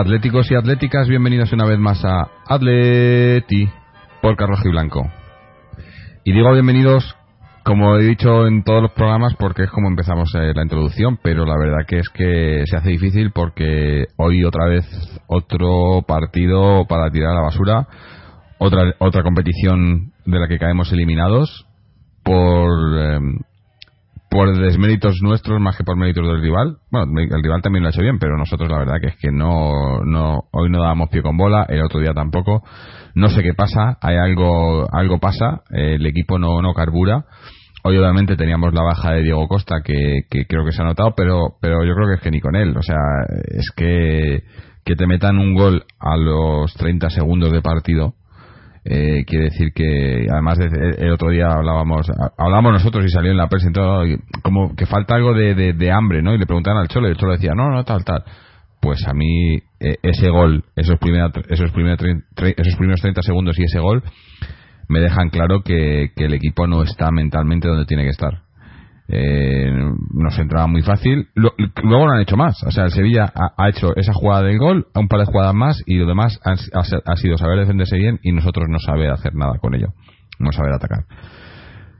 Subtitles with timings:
[0.00, 3.68] atléticos y atléticas, bienvenidos una vez más a Atleti
[4.22, 5.02] por Carlos Blanco.
[6.24, 7.14] Y digo bienvenidos,
[7.64, 11.44] como he dicho en todos los programas, porque es como empezamos eh, la introducción, pero
[11.44, 14.86] la verdad que es que se hace difícil porque hoy otra vez
[15.26, 17.86] otro partido para tirar a la basura,
[18.58, 21.66] otra, otra competición de la que caemos eliminados
[22.24, 22.70] por...
[22.98, 23.38] em,
[24.30, 26.78] por desméritos nuestros más que por méritos del rival.
[26.90, 29.32] Bueno, el rival también lo ha hecho bien, pero nosotros la verdad que es que
[29.32, 32.62] no, no hoy no dábamos pie con bola, el otro día tampoco.
[33.16, 37.24] No sé qué pasa, hay algo, algo pasa, eh, el equipo no, no carbura.
[37.82, 41.14] Hoy obviamente teníamos la baja de Diego Costa que, que creo que se ha notado,
[41.16, 42.76] pero, pero yo creo que es que ni con él.
[42.76, 42.98] O sea,
[43.48, 44.44] es que,
[44.84, 48.14] que te metan un gol a los 30 segundos de partido,
[48.92, 50.66] eh, quiere decir que además de,
[50.98, 54.02] el otro día hablábamos hablábamos nosotros y salió en la prensa y todo,
[54.42, 57.16] como que falta algo de, de- hambre no y le preguntaban al cholo y el
[57.16, 58.24] cholo decía no no tal tal
[58.80, 63.56] pues a mí eh, ese gol esos primeros esos trein- tre- esos primeros 30 segundos
[63.60, 64.02] y ese gol
[64.88, 68.42] me dejan claro que, que el equipo no está mentalmente donde tiene que estar
[69.12, 69.72] eh,
[70.14, 71.28] nos entraba muy fácil.
[71.34, 72.62] Luego no han hecho más.
[72.62, 75.82] O sea, el Sevilla ha, hecho esa jugada del gol, un par de jugadas más
[75.84, 79.74] y lo demás ha, sido saber defenderse bien y nosotros no saber hacer nada con
[79.74, 79.88] ello.
[80.38, 81.04] No saber atacar.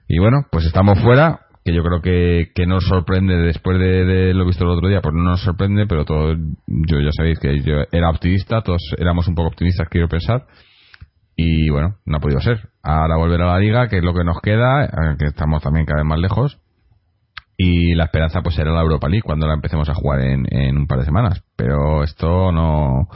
[0.09, 4.34] Y bueno, pues estamos fuera, que yo creo que, que nos sorprende después de, de
[4.34, 6.34] lo visto el otro día, pues no nos sorprende, pero todo,
[6.66, 10.47] yo ya sabéis que yo era optimista, todos éramos un poco optimistas, quiero pensar.
[11.37, 12.69] Y bueno, no ha podido ser.
[12.82, 15.87] Ahora volver a la liga, que es lo que nos queda, eh, que estamos también
[15.87, 16.60] cada vez más lejos
[17.62, 20.78] y la esperanza pues será la Europa League cuando la empecemos a jugar en, en
[20.78, 21.43] un par de semanas.
[21.56, 23.06] Pero esto no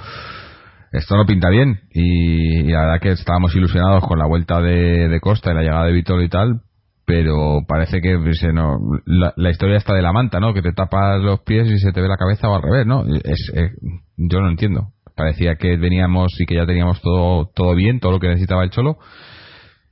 [0.93, 1.81] esto no pinta bien.
[1.91, 5.87] Y, la verdad que estábamos ilusionados con la vuelta de, de Costa y la llegada
[5.87, 6.61] de Vítor y tal
[7.07, 10.73] pero parece que se no, la, la historia está de la manta no que te
[10.73, 13.73] tapas los pies y se te ve la cabeza o al revés no es, es-
[14.17, 14.89] yo no entiendo.
[15.15, 18.71] Parecía que veníamos y que ya teníamos todo todo bien todo lo que necesitaba el
[18.71, 18.97] cholo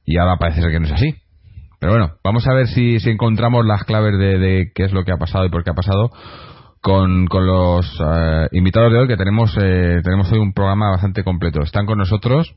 [0.06, 1.14] y ahora parece ser que no es así
[1.82, 5.16] pero bueno, vamos a ver si, encontramos las claves de, qué es lo que ha
[5.16, 6.12] pasado y por qué ha pasado
[6.80, 11.24] con, con los eh, invitados de hoy, que tenemos, eh, tenemos hoy un programa bastante
[11.24, 11.60] completo.
[11.60, 12.54] Están con nosotros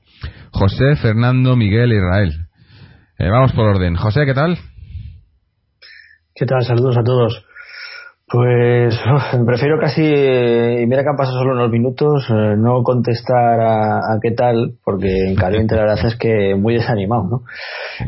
[0.51, 2.33] José, Fernando, Miguel e Israel.
[3.17, 3.95] Eh, vamos por orden.
[3.95, 4.59] José, ¿qué tal?
[6.35, 6.63] ¿Qué tal?
[6.63, 7.43] Saludos a todos.
[8.27, 8.99] Pues
[9.45, 14.19] prefiero casi, y mira que han pasado solo unos minutos, eh, no contestar a, a
[14.21, 17.43] qué tal, porque en caliente la verdad es que muy desanimado, ¿no?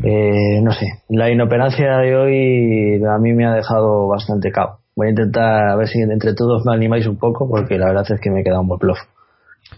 [0.03, 4.79] Eh, no sé, la inoperancia de hoy a mí me ha dejado bastante cao.
[4.95, 8.05] Voy a intentar a ver si entre todos me animáis un poco, porque la verdad
[8.09, 8.97] es que me he quedado un buen bluff.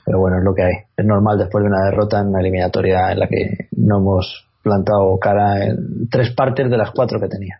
[0.05, 0.73] Pero bueno, es lo que hay.
[0.95, 5.17] Es normal después de una derrota en una eliminatoria en la que no hemos plantado
[5.19, 7.59] cara en tres partes de las cuatro que tenía.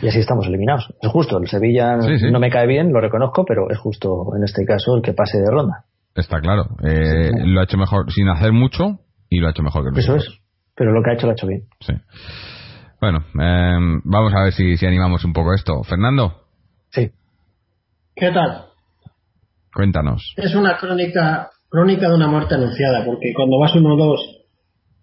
[0.00, 0.92] Y así estamos eliminados.
[1.00, 2.30] Es justo, el Sevilla Sí, sí.
[2.30, 5.38] no me cae bien, lo reconozco, pero es justo en este caso el que pase
[5.38, 5.84] de ronda.
[6.14, 6.64] Está claro.
[6.84, 10.12] Eh, Lo ha hecho mejor sin hacer mucho y lo ha hecho mejor que Eso
[10.14, 10.34] nosotros.
[10.36, 10.42] es.
[10.74, 11.62] Pero lo que ha hecho lo ha hecho bien.
[11.80, 11.92] Sí.
[13.00, 15.82] Bueno, eh, vamos a ver si, si animamos un poco esto.
[15.82, 16.34] Fernando,
[16.90, 17.10] Sí.
[18.14, 18.66] ¿Qué tal?
[19.74, 20.34] cuéntanos.
[20.36, 24.18] Es una crónica crónica de una muerte anunciada, porque cuando vas 1-2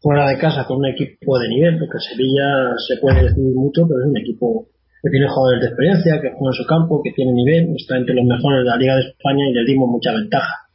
[0.01, 3.99] fuera de casa con un equipo de nivel, porque Sevilla se puede decir mucho, pero
[4.01, 4.67] es un equipo
[5.01, 8.15] que tiene jugadores de experiencia, que juega en su campo, que tiene nivel, está entre
[8.15, 10.67] los mejores de la Liga de España y les dimos mucha ventaja.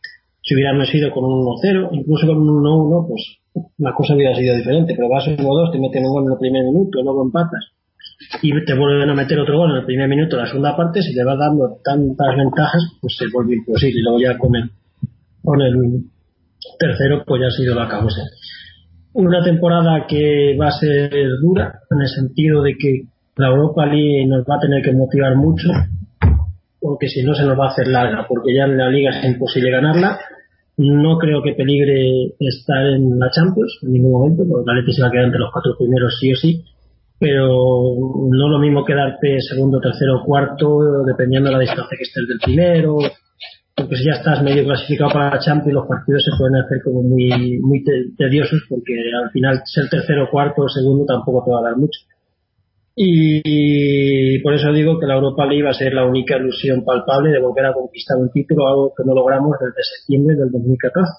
[0.43, 3.39] Si hubiéramos ido con un 1-0, incluso con un 1-1, pues
[3.79, 6.65] la cosa hubiera sido diferente, pero vas 1-2, te meten un gol en el primer
[6.65, 7.75] minuto, luego empatas
[8.43, 11.15] y te vuelven a meter otro gol en el primer minuto la segunda parte, si
[11.15, 14.01] le vas dando tantas ventajas, pues se vuelve imposible.
[14.01, 14.71] Y luego ya con el,
[15.43, 16.05] con el
[16.79, 18.23] tercero, pues ya ha sido la causa.
[19.15, 21.11] Una temporada que va a ser
[21.41, 23.03] dura, en el sentido de que
[23.37, 25.69] la Europa League nos va a tener que motivar mucho,
[26.81, 29.25] porque si no se nos va a hacer larga, porque ya en la liga es
[29.25, 30.19] imposible ganarla.
[30.77, 35.03] No creo que peligre estar en la Champions en ningún momento, porque la Leti se
[35.03, 36.65] va a quedar entre los cuatro primeros sí o sí
[37.17, 37.47] pero
[38.31, 42.39] no lo mismo quedarte segundo, tercero o cuarto, dependiendo de la distancia que estés del
[42.43, 42.99] primero,
[43.75, 47.03] porque si ya estás medio clasificado para la Champions, los partidos se pueden hacer como
[47.03, 48.93] muy, muy te- tediosos, porque
[49.23, 52.01] al final ser tercero, cuarto o segundo tampoco te va a dar mucho.
[52.97, 57.31] Y por eso digo que la Europa League va a ser la única ilusión palpable
[57.31, 61.11] de volver a conquistar un título, algo que no logramos desde septiembre del 2014.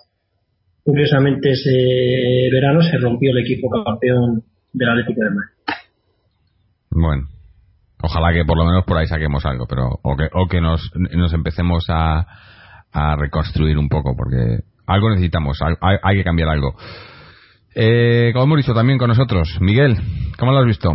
[0.83, 5.55] Curiosamente ese verano se rompió el equipo campeón del Atlético de Madrid.
[6.91, 7.23] Bueno,
[8.01, 10.91] ojalá que por lo menos por ahí saquemos algo, pero o que, o que nos,
[10.95, 12.25] nos empecemos a,
[12.93, 16.75] a reconstruir un poco, porque algo necesitamos, hay, que cambiar algo.
[17.75, 19.97] Eh, como hemos dicho también con nosotros, Miguel,
[20.37, 20.91] ¿cómo lo has visto?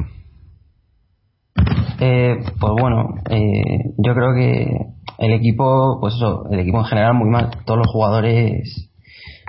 [2.01, 7.15] Eh, pues bueno, eh, yo creo que el equipo, pues eso, el equipo en general
[7.15, 7.51] muy mal.
[7.67, 8.91] Todos los jugadores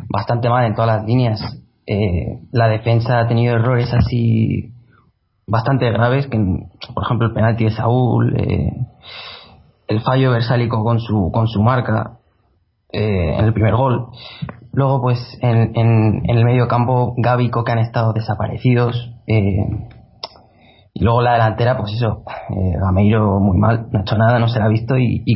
[0.10, 1.40] bastante mal en todas las líneas.
[1.86, 4.74] Eh, la defensa ha tenido errores así
[5.48, 6.38] bastante graves, que
[6.94, 8.72] por ejemplo el penalti de Saúl, eh,
[9.88, 12.20] el fallo versálico con su con su marca
[12.92, 14.08] eh, en el primer gol.
[14.74, 19.14] Luego pues en, en, el medio campo Gaby y han estado desaparecidos.
[19.28, 19.58] Eh,
[21.04, 24.60] luego la delantera, pues eso, eh, Gameiro muy mal, no ha hecho nada, no se
[24.60, 25.36] la ha visto y, y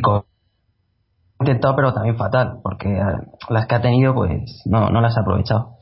[1.40, 3.04] intentado, pero también fatal, porque eh,
[3.50, 5.76] las que ha tenido, pues no, no las ha aprovechado.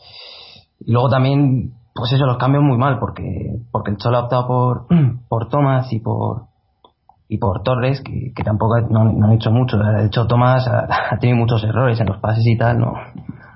[0.80, 4.48] Y luego también, pues eso, los cambios muy mal, porque porque el Cholo ha optado
[4.48, 4.88] por,
[5.30, 5.48] por
[5.92, 6.54] y por
[7.30, 9.78] y por Torres, que, tampoco no, han hecho mucho.
[9.78, 12.94] De hecho, Tomás ha, tenido muchos errores en los pases y tal, no,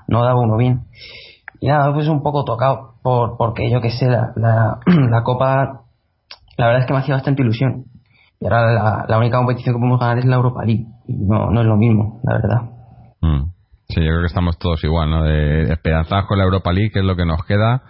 [0.07, 0.87] no daba uno bien.
[1.59, 4.79] Y nada, pues un poco tocado, por, porque yo que sé, la, la
[5.23, 5.81] Copa,
[6.57, 7.85] la verdad es que me hacía bastante ilusión.
[8.39, 10.85] Y ahora la, única competición que podemos ganar es la Europa League.
[11.07, 12.61] Y no, no es lo mismo, la verdad.
[13.21, 13.51] Mm.
[13.89, 15.23] Sí, yo creo que estamos todos igual, ¿no?
[15.23, 17.83] De esperanzados con la Europa League, que es lo que nos queda,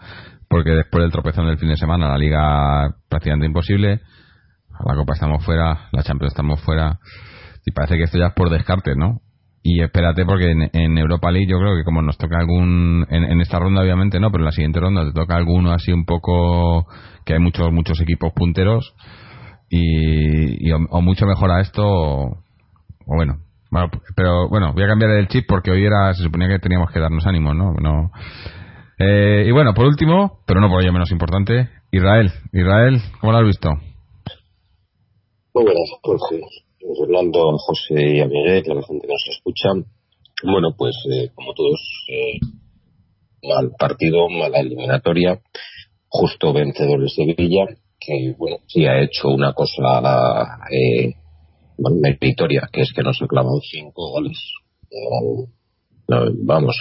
[0.47, 4.01] porque después del tropezón del fin de semana, la Liga prácticamente imposible,
[4.85, 6.99] la Copa estamos fuera, la Champions estamos fuera,
[7.65, 9.21] y parece que esto ya es por descarte, ¿no?
[9.69, 13.25] Y espérate, porque en, en Europa League yo creo que como nos toca algún, en,
[13.25, 16.05] en esta ronda obviamente no, pero en la siguiente ronda te toca alguno así un
[16.05, 16.87] poco,
[17.25, 18.95] que hay muchos, muchos equipos punteros,
[19.69, 22.37] y, y o, mucho mejora esto, o,
[23.07, 23.41] bueno,
[24.15, 27.01] pero bueno, voy a cambiar el chip porque hoy era, se suponía que teníamos que
[27.01, 27.73] darnos ánimos, ¿no?
[27.73, 28.11] no
[28.99, 32.31] eh, y bueno, por último, pero no por ello menos importante, Israel.
[32.53, 33.69] Israel, ¿cómo lo has visto?
[35.53, 36.39] Muy buenas, Jorge.
[36.95, 39.69] Fernando, José y a Miguel, a la gente que nos escucha.
[40.43, 42.39] Bueno, pues eh, como todos, eh,
[43.43, 45.41] mal partido, mala eliminatoria,
[46.07, 47.65] justo vencedor de Sevilla,
[47.99, 51.15] que bueno, sí ha hecho una cosa eh,
[51.77, 54.37] meritoria, que es que nos ha clavado cinco goles.
[56.07, 56.75] No, vamos,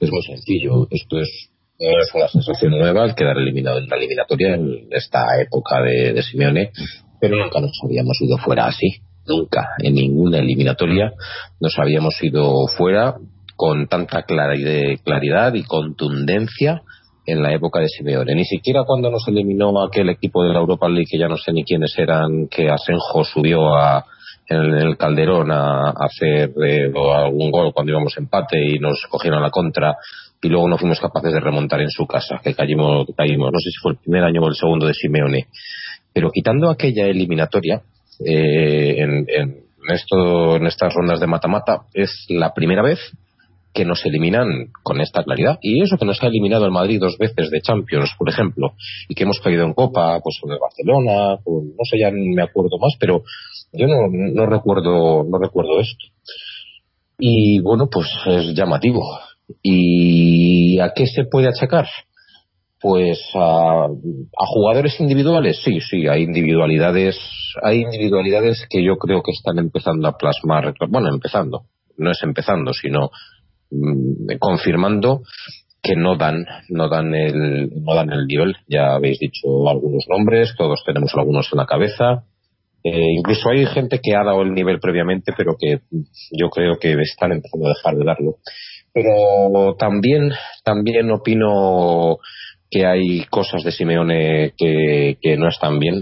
[0.00, 0.86] es muy sencillo.
[0.90, 1.50] Esto es
[2.14, 6.70] una sensación nueva el quedar eliminado en la eliminatoria en esta época de, de Simeone,
[7.20, 9.00] pero nunca nos habíamos ido fuera así.
[9.28, 11.12] Nunca, en ninguna eliminatoria
[11.60, 13.16] nos habíamos ido fuera
[13.56, 16.82] con tanta claridad, y contundencia
[17.26, 18.34] en la época de Simeone.
[18.34, 21.52] Ni siquiera cuando nos eliminó aquel equipo de la Europa League, que ya no sé
[21.52, 24.06] ni quiénes eran, que Asenjo subió a,
[24.48, 29.42] en el Calderón a, a hacer eh, algún gol cuando íbamos empate y nos cogieron
[29.42, 29.96] la contra
[30.40, 33.70] y luego no fuimos capaces de remontar en su casa, que caímos, caímos no sé
[33.70, 35.48] si fue el primer año o el segundo de Simeone.
[36.14, 37.82] Pero quitando aquella eliminatoria,
[38.24, 42.98] eh, en, en, esto, en estas rondas de mata-mata, es la primera vez
[43.72, 45.58] que nos eliminan con esta claridad.
[45.62, 48.72] Y eso que nos ha eliminado el Madrid dos veces de Champions, por ejemplo,
[49.08, 52.78] y que hemos caído en Copa, pues el Barcelona, con, no sé, ya me acuerdo
[52.80, 53.22] más, pero
[53.72, 56.06] yo no, no recuerdo, no recuerdo esto.
[57.18, 59.02] Y bueno, pues es llamativo.
[59.62, 61.86] ¿Y a qué se puede achacar?
[62.80, 67.18] Pues a, a, jugadores individuales, sí, sí, hay individualidades,
[67.62, 71.64] hay individualidades que yo creo que están empezando a plasmar, bueno, empezando,
[71.96, 73.10] no es empezando, sino
[73.70, 75.22] mmm, confirmando
[75.82, 78.56] que no dan, no dan el, no dan el nivel.
[78.68, 82.24] Ya habéis dicho algunos nombres, todos tenemos algunos en la cabeza.
[82.84, 85.80] Eh, incluso hay gente que ha dado el nivel previamente, pero que
[86.32, 88.36] yo creo que están empezando a dejar de darlo.
[88.92, 90.30] Pero también,
[90.64, 92.18] también opino
[92.70, 96.00] que hay cosas de Simeone que, no están bien.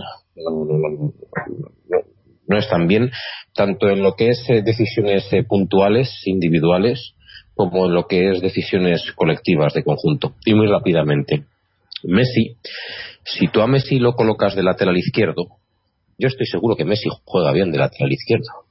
[2.49, 3.11] No, están bien,
[3.55, 7.15] tanto en lo que es eh, decisiones eh, puntuales, individuales,
[7.55, 10.35] como en lo que es decisiones colectivas de conjunto.
[10.45, 11.45] Y muy rápidamente.
[12.05, 12.57] Messi,
[13.25, 15.47] si tú a Messi lo colocas de lateral izquierdo,
[16.19, 18.66] yo estoy seguro que Messi juega bien de lateral izquierdo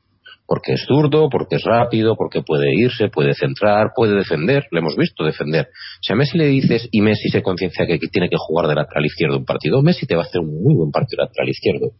[0.47, 4.95] porque es zurdo, porque es rápido, porque puede irse, puede centrar, puede defender, lo hemos
[4.95, 5.69] visto defender.
[6.01, 9.05] Si a Messi le dices y Messi se conciencia que tiene que jugar de lateral
[9.05, 11.91] izquierdo un partido, Messi te va a hacer un muy buen partido de lateral izquierdo.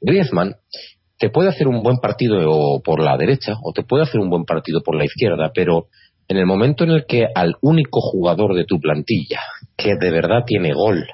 [0.00, 0.54] Griezmann
[1.18, 4.44] te puede hacer un buen partido por la derecha o te puede hacer un buen
[4.44, 5.88] partido por la izquierda, pero
[6.28, 9.40] en el momento en el que al único jugador de tu plantilla
[9.76, 11.06] que de verdad tiene gol,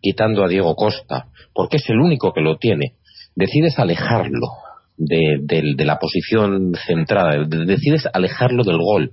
[0.00, 2.94] quitando a Diego Costa, porque es el único que lo tiene,
[3.36, 4.48] decides alejarlo
[4.96, 9.12] de, de- la posición centrada, de- decides alejarlo del gol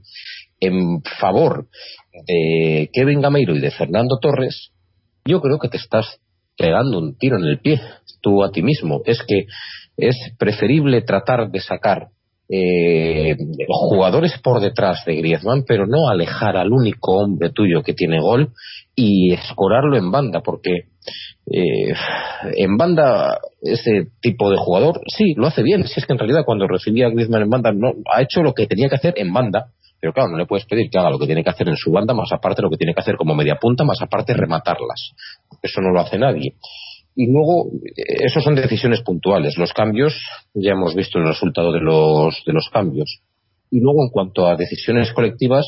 [0.60, 1.68] en favor
[2.28, 4.72] de Kevin Gameiro y de Fernando Torres,
[5.26, 6.20] yo creo que te estás
[6.58, 7.80] pegando un tiro en el pie
[8.22, 9.02] tú a ti mismo.
[9.06, 9.46] Es que
[9.96, 12.08] es preferible tratar de sacar
[12.50, 13.36] eh,
[13.68, 18.54] jugadores por detrás de Griezmann, pero no alejar al único hombre tuyo que tiene gol
[18.96, 20.72] y escorarlo en banda, porque
[21.52, 21.94] eh,
[22.58, 25.86] en banda ese tipo de jugador sí lo hace bien.
[25.88, 28.54] Si es que en realidad cuando recibía a Griezmann en banda no ha hecho lo
[28.54, 29.72] que tenía que hacer en banda.
[30.02, 31.92] Pero claro, no le puedes pedir que haga lo que tiene que hacer en su
[31.92, 35.12] banda, más aparte lo que tiene que hacer como media punta, más aparte rematarlas.
[35.62, 36.56] Eso no lo hace nadie.
[37.16, 39.58] Y luego, eh, eso son decisiones puntuales.
[39.58, 40.16] Los cambios,
[40.54, 43.20] ya hemos visto el resultado de los, de los cambios.
[43.72, 45.66] Y luego, en cuanto a decisiones colectivas,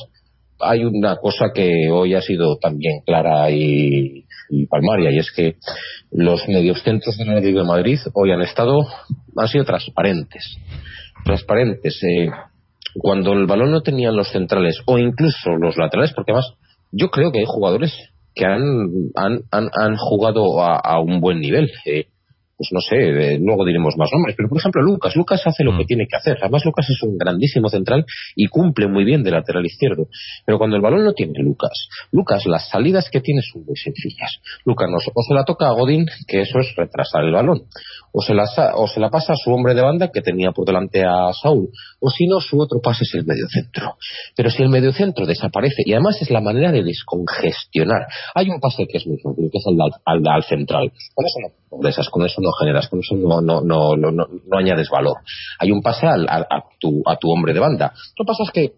[0.63, 4.25] hay una cosa que hoy ha sido también clara y,
[4.69, 5.55] palmaria, y es que
[6.11, 8.85] los mediocentros del Atlético de Madrid hoy han estado,
[9.37, 10.57] han sido transparentes.
[11.23, 12.01] Transparentes.
[12.03, 12.29] eh,
[12.95, 16.53] cuando el balón no tenían los centrales o incluso los laterales, porque además
[16.91, 17.93] yo creo que hay jugadores
[18.35, 21.69] que han, han, han, jugado a, a un buen nivel.
[21.85, 22.07] eh,
[22.61, 25.85] pues no sé, luego diremos más nombres, pero por ejemplo Lucas, Lucas hace lo que
[25.85, 26.37] tiene que hacer.
[26.39, 30.05] Además Lucas es un grandísimo central y cumple muy bien de lateral izquierdo.
[30.45, 34.41] Pero cuando el balón no tiene Lucas, Lucas las salidas que tiene son muy sencillas.
[34.63, 37.63] Lucas no, o se la toca a Godín, que eso es retrasar el balón,
[38.13, 38.43] o se la,
[38.75, 41.69] o se la pasa a su hombre de banda que tenía por delante a Saúl,
[41.99, 43.95] o si no su otro pase es el mediocentro.
[44.35, 48.85] Pero si el mediocentro desaparece, y además es la manera de descongestionar, hay un pase
[48.87, 50.91] que es muy fácil, que es el al, al, al central.
[51.13, 54.27] Con eso no progresas, con eso no generas, con eso no, no, no, no, no-
[54.27, 55.15] no añades valor.
[55.59, 57.93] Hay un pase al, al- a, tu, a tu hombre de banda.
[58.17, 58.73] Lo que pasa es que eh,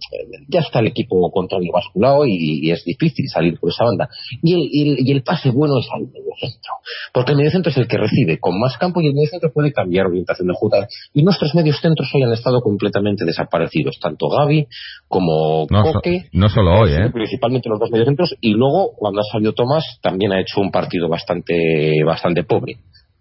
[0.48, 4.10] ya está el equipo contrario basculado y, y es difícil salir por esa banda.
[4.44, 6.74] Y el, y el- y el pase bueno es al mediocentro.
[7.14, 10.08] Porque el mediocentro es el que recibe con más campo y el mediocentro puede cambiar
[10.08, 10.88] orientación de jugada.
[11.14, 14.68] Y nuestros mediocentros hoy han estado completamente desaparecidos, tanto Gaby
[15.08, 16.26] como No, so- Coque.
[16.34, 17.10] no solo hoy, ¿eh?
[17.12, 21.08] Principalmente los dos mediocentros y luego cuando ha salido Tomás también ha hecho un partido
[21.10, 22.78] bastante bastante pobre.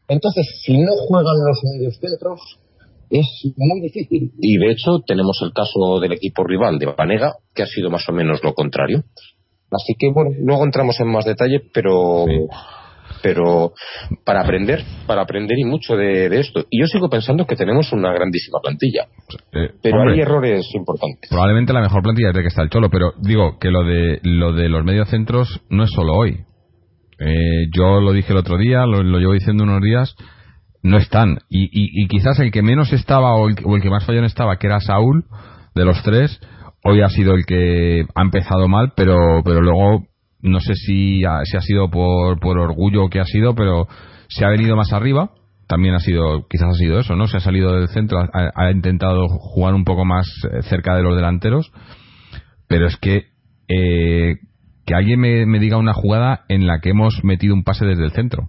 [0.08, 2.40] Entonces, si no juegan los mediocentros
[3.10, 4.32] es muy difícil.
[4.40, 8.08] Y de hecho tenemos el caso del equipo rival de Panega que ha sido más
[8.08, 9.04] o menos lo contrario.
[9.70, 12.24] Así que bueno, luego entramos en más detalle, pero
[13.22, 13.72] pero
[14.24, 16.64] para aprender, para aprender y mucho de, de esto.
[16.70, 19.06] Y yo sigo pensando que tenemos una grandísima plantilla,
[19.52, 21.28] Eh, pero hombre, hay errores importantes.
[21.30, 24.52] probablemente la mejor plantilla desde que está el Cholo, pero digo que lo de lo
[24.52, 26.38] de los mediocentros no es solo hoy.
[27.18, 30.16] Eh, yo lo dije el otro día, lo, lo llevo diciendo unos días,
[30.82, 31.38] no están.
[31.48, 34.24] Y, y- y quizás el que menos estaba o el, o el que más fallón
[34.24, 35.24] estaba, que era Saúl,
[35.76, 36.40] de los tres,
[36.84, 40.04] hoy ha sido el que ha empezado mal, pero, pero luego
[40.42, 43.86] no sé si ha, si ha sido por, por orgullo o qué ha sido, pero
[44.28, 45.30] se ha venido más arriba.
[45.68, 47.26] También ha sido, quizás ha sido eso, ¿no?
[47.28, 51.02] Se ha salido del centro, ha, ha intentado jugar un poco más eh, cerca de
[51.02, 51.72] los delanteros,
[52.68, 53.28] pero es que
[53.68, 54.36] eh,
[54.84, 58.04] que alguien me, me diga una jugada en la que hemos metido un pase desde
[58.04, 58.48] el centro.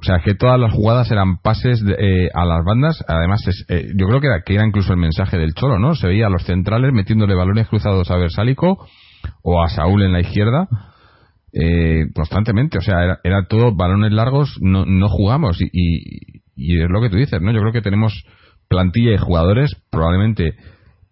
[0.00, 3.04] O sea, que todas las jugadas eran pases de- eh, a las bandas.
[3.08, 5.96] Además, es, eh, yo creo que era, que era incluso el mensaje del Cholo, ¿no?
[5.96, 8.86] Se veía a los centrales metiéndole balones cruzados a Versálico
[9.42, 10.68] o a Saúl en la izquierda
[11.52, 12.78] eh, constantemente.
[12.78, 15.60] O sea, era, era todo balones largos, no, no jugamos.
[15.60, 15.70] Y,
[16.54, 17.52] y, es lo que tú dices, ¿no?
[17.52, 18.12] Yo creo que tenemos
[18.68, 20.54] plantilla y jugadores probablemente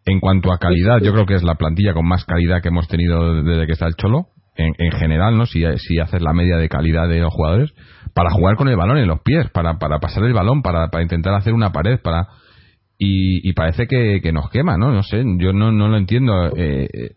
[0.05, 2.87] en cuanto a calidad, yo creo que es la plantilla con más calidad que hemos
[2.87, 5.47] tenido desde que está el Cholo, en, en general, ¿no?
[5.47, 7.73] Si, si haces la media de calidad de los jugadores,
[8.15, 11.03] para jugar con el balón en los pies, para, para pasar el balón, para, para
[11.03, 12.29] intentar hacer una pared, para
[12.99, 14.93] y, y parece que, que nos quema, ¿no?
[14.93, 16.57] No sé, yo no, no lo entiendo.
[16.57, 17.11] Eh, eh,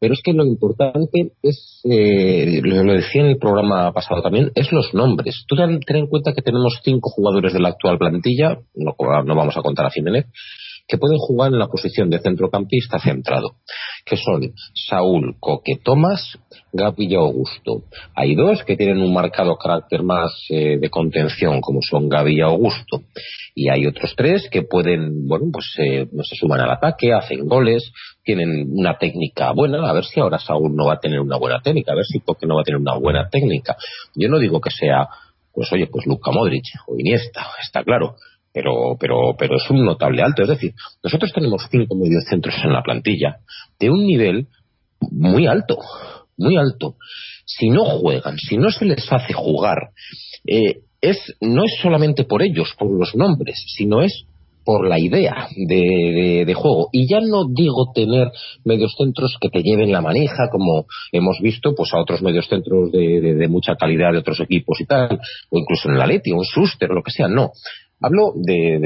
[0.00, 4.72] Pero es que lo importante es, eh, lo decía en el programa pasado también, es
[4.72, 5.44] los nombres.
[5.46, 9.36] Tú ten, ten en cuenta que tenemos cinco jugadores de la actual plantilla, no, no
[9.36, 10.24] vamos a contar a Jiménez,
[10.90, 13.52] que pueden jugar en la posición de centrocampista centrado,
[14.04, 16.36] que son Saúl, Coque, Tomás,
[16.72, 17.84] Gaby y Augusto.
[18.16, 22.40] Hay dos que tienen un marcado carácter más eh, de contención, como son Gaby y
[22.40, 23.02] Augusto.
[23.54, 27.92] Y hay otros tres que pueden, bueno, pues eh, se suman al ataque, hacen goles,
[28.24, 29.88] tienen una técnica buena.
[29.88, 32.18] A ver si ahora Saúl no va a tener una buena técnica, a ver si
[32.18, 33.76] Coque no va a tener una buena técnica.
[34.16, 35.08] Yo no digo que sea,
[35.54, 38.16] pues oye, pues Luka Modric o Iniesta, está claro
[38.52, 40.42] pero, pero, pero es un notable alto.
[40.42, 43.36] Es decir, nosotros tenemos cinco mediocentros en la plantilla
[43.78, 44.46] de un nivel
[45.10, 45.78] muy alto,
[46.36, 46.96] muy alto.
[47.46, 49.90] Si no juegan, si no se les hace jugar,
[50.46, 54.24] eh, es, no es solamente por ellos, por los nombres, sino es
[54.62, 56.90] por la idea de, de- juego.
[56.92, 58.28] Y ya no digo tener
[58.64, 62.92] medios centros que te lleven la manija, como hemos visto pues a otros medios centros
[62.92, 65.18] de, de- mucha calidad de otros equipos y tal,
[65.50, 67.52] o incluso en el Atleti, un Schuster, lo que sea, no.
[68.02, 68.78] Hablo de,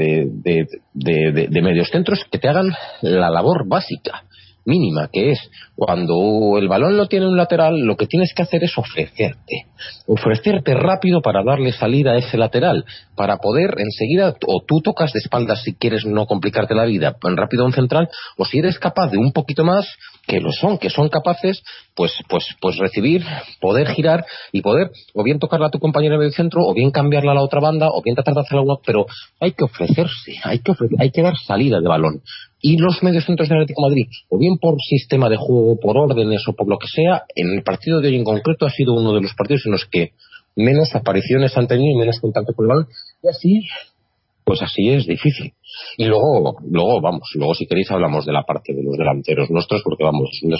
[0.43, 4.23] de, de, de- medios centros que te hagan la labor básica,
[4.65, 5.39] mínima, que es
[5.75, 9.67] cuando el balón lo tiene un lateral, lo que tienes que hacer es ofrecerte.
[10.07, 12.83] Ofrecerte rápido para darle salida a ese lateral,
[13.15, 17.63] para poder enseguida, o tú tocas de espaldas si quieres no complicarte la vida, rápido
[17.63, 19.87] a un central, o si eres capaz de un poquito más,
[20.27, 21.61] que lo son, que son capaces,
[21.95, 23.23] pues, pues, pues recibir,
[23.61, 27.31] poder girar y poder o bien tocarla a tu compañero de centro, o bien cambiarla
[27.31, 29.05] a la otra banda, o bien tratar de hacer algo, pero
[29.39, 32.21] hay que ofrecerse, hay que, ofre- hay que dar salida de balón.
[32.61, 36.41] Y los medios centros del Atlético Madrid, o bien por sistema de juego, por órdenes
[36.47, 39.13] o por lo que sea, en el partido de hoy en concreto ha sido uno
[39.13, 40.11] de los partidos en los que
[40.55, 42.87] menos apariciones han tenido y menos contacto con el balón.
[43.21, 43.61] Y así,
[44.43, 45.53] pues así es difícil.
[45.97, 49.81] Y luego, luego vamos, luego si queréis hablamos de la parte de los delanteros nuestros,
[49.83, 50.53] porque vamos, es un.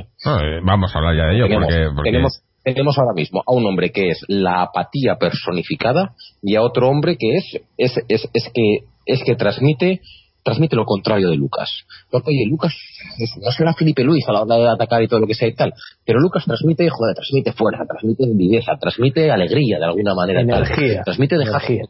[0.00, 0.06] ¿eh?
[0.24, 3.42] No, eh, vamos a hablar ya de ello, tenemos, porque, porque- tenemos, tenemos ahora mismo
[3.46, 7.96] a un hombre que es la apatía personificada y a otro hombre que es, es,
[8.08, 10.00] es, es que, es que transmite
[10.42, 11.68] transmite lo contrario de Lucas.
[12.08, 12.72] Porque, oye, Lucas
[13.18, 15.48] es- no será Felipe Luis a la hora de atacar y todo lo que sea
[15.48, 15.72] y tal,
[16.04, 20.42] pero Lucas transmite, joder, transmite fuerza, transmite viveza, transmite alegría de alguna manera.
[20.42, 20.64] y tal.
[20.64, 21.02] Energía.
[21.04, 21.82] Transmite dejar Energía.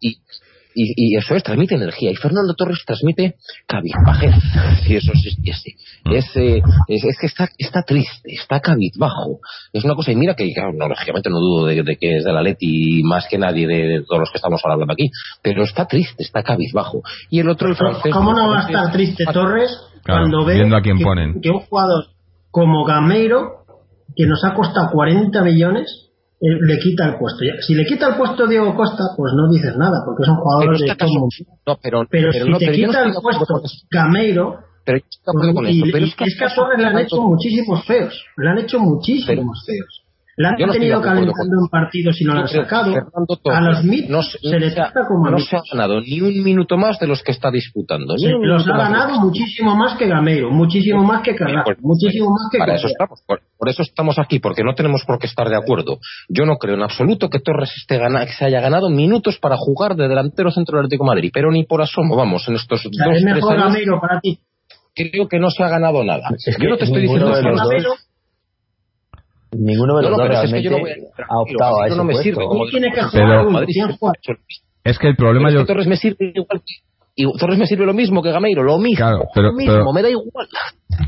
[0.00, 0.16] y,
[0.74, 2.10] y, y eso es, transmite energía.
[2.10, 4.34] Y Fernando Torres transmite cabizbajez.
[4.84, 5.70] Si eso existiese.
[6.10, 9.40] Es, eh, es, es que está, está triste, está cabizbajo.
[9.72, 12.24] Es una cosa, y mira que, claro, no, lógicamente no dudo de, de que es
[12.24, 15.10] de la Leti más que nadie de, de todos los que estamos hablando aquí,
[15.42, 17.02] pero está triste, está cabizbajo.
[17.30, 18.12] Y el otro, el francés.
[18.12, 19.70] ¿Cómo no va a estar triste Torres
[20.04, 21.40] Claro, cuando ve viendo a quién que, ponen.
[21.40, 22.04] que un jugador
[22.50, 23.64] como Gameiro,
[24.14, 27.40] que nos ha costado 40 millones, eh, le quita el puesto?
[27.60, 30.44] Si le quita el puesto Diego Costa, pues no dices nada, porque es un Pero
[30.44, 31.08] jugador de todo
[31.66, 33.62] no, pero, Pero, pero si no, te pero yo no quita el puesto.
[33.90, 35.86] Gameiro, Pero yo estoy de acuerdo con y, eso.
[35.92, 38.24] Pero y- es que es que a Torres le han hecho muchísimos feos.
[38.36, 40.03] Le han hecho muchísimos feos.
[40.36, 42.92] Le han no tenido calentando en partidos y no lo han sacado.
[42.92, 46.00] Fernando Torres A los MIT no se, se ha- trata como no se ha ganado
[46.00, 48.14] ni un minuto más de los que está disputando.
[48.14, 52.30] ni Sí, los ha ganado muchísimo más que Gameiro, muchísimo más que Carrasco, Pues, muchísimo
[52.30, 55.26] más que Para eso estamos, por, por eso estamos aquí, porque no tenemos por qué
[55.28, 55.98] estar de acuerdo.
[56.28, 59.56] Yo no creo en absoluto que Torres esté gana, que se haya ganado minutos para
[59.56, 62.84] jugar de delantero centro del Atlético de Madrid, pero ni por asomo, vamos, en estos
[62.84, 64.40] O sea, dos es tres mejor años Gameiro para ti.
[64.96, 66.28] creo que no se ha ganado nada.
[66.44, 68.08] Es que yo no te estoy diciendo de los dos-
[69.58, 70.94] Ninguno de los no, dos es que yo no voy a-
[71.28, 72.22] ha optado a Gameiro ese no me puesto.
[72.22, 73.50] sirve como tiene que Pero-
[74.84, 75.66] es que el problema Pero es yo...
[75.66, 76.74] que Torres me sirve igual que
[77.16, 79.92] y Torres me sirve lo mismo que Gameiro, lo mismo, Claro, pero- lo mismo, pero-
[79.92, 80.48] me da igual.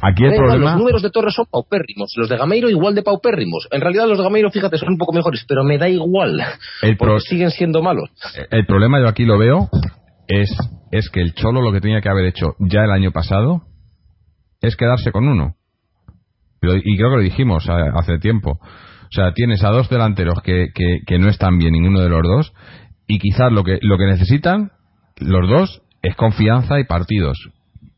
[0.02, 0.60] Aquí el igual.
[0.60, 3.66] Los números de Torres son paupérrimos, los de Gameiro igual de paupérrimos.
[3.72, 6.38] En realidad los de Gameiro, fíjate, son un poco mejores, pero me da igual,
[6.82, 8.10] El porque pro- siguen siendo malos.
[8.52, 9.68] el problema yo aquí lo veo
[10.28, 10.56] es,
[10.92, 13.62] es que el Cholo lo que tenía que haber hecho ya el año pasado
[14.62, 15.55] es quedarse con uno.
[16.62, 18.58] Y creo que lo dijimos a- hace tiempo.
[18.60, 22.22] O sea, tienes a dos delanteros que, que, que no están bien ninguno de los
[22.22, 22.52] dos
[23.06, 24.72] y quizás lo que, lo que necesitan
[25.18, 27.38] los dos es confianza y partidos.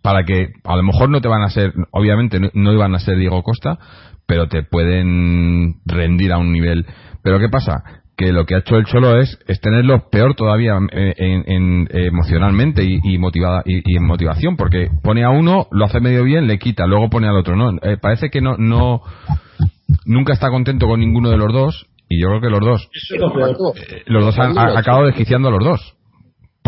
[0.03, 2.99] Para que a lo mejor no te van a ser, obviamente no, no iban a
[3.01, 3.79] ser Diego Costa,
[4.27, 6.87] pero te pueden rendir a un nivel.
[7.23, 7.83] Pero ¿qué pasa?
[8.18, 11.88] Que lo que ha hecho el Cholo es, es tenerlo peor todavía eh, en, en-
[11.92, 16.24] emocionalmente y, y motivada y, y en motivación, porque pone a uno, lo hace medio
[16.24, 17.54] bien, le quita, luego pone al otro.
[17.54, 19.02] No, Eh, parece que no, no,
[20.04, 23.14] nunca está contento con ninguno de los dos y yo creo que los dos, Eso
[23.14, 23.57] es lo peor.
[23.88, 25.94] eh, los dos han, acabado desquiciando a los dos,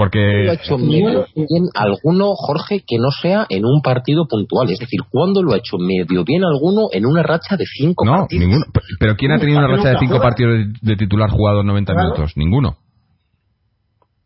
[0.01, 4.71] lo ha porque hecho medio bien alguno, Jorge, que no sea en un partido puntual?
[4.71, 8.13] Es decir, ¿cuándo lo ha hecho medio bien alguno en una racha de cinco no,
[8.13, 8.45] partidos?
[8.47, 8.65] ninguno.
[8.99, 10.29] Pero ¿quién ha tenido una ¿Para qué racha de cinco juega?
[10.29, 12.09] partidos de, titular jugados 90 Claro.
[12.09, 12.33] minutos?
[12.37, 12.77] Ninguno.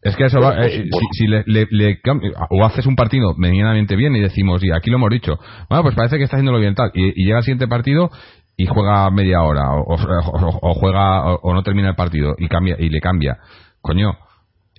[0.02, 1.98] Es que eso va, eh, si, si le, le- le
[2.50, 5.38] o haces un partido medianamente bien y decimos, y aquí lo hemos dicho,
[5.70, 8.10] bueno, pues parece que está haciéndolo bien tal, y, y llega el siguiente partido
[8.56, 12.34] y juega media hora, o, o- o- o juega, o, o no termina el partido,
[12.38, 13.38] y cambia, y le cambia.
[13.80, 14.12] Coño,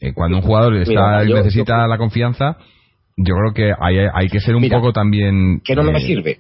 [0.01, 2.58] eh, cuando un jugador está, Mira, yo- necesita yo- la confianza,
[3.17, 5.62] yo creo que hay, hay que ser un Mira, poco también...
[5.63, 6.39] que no me eh, sirve.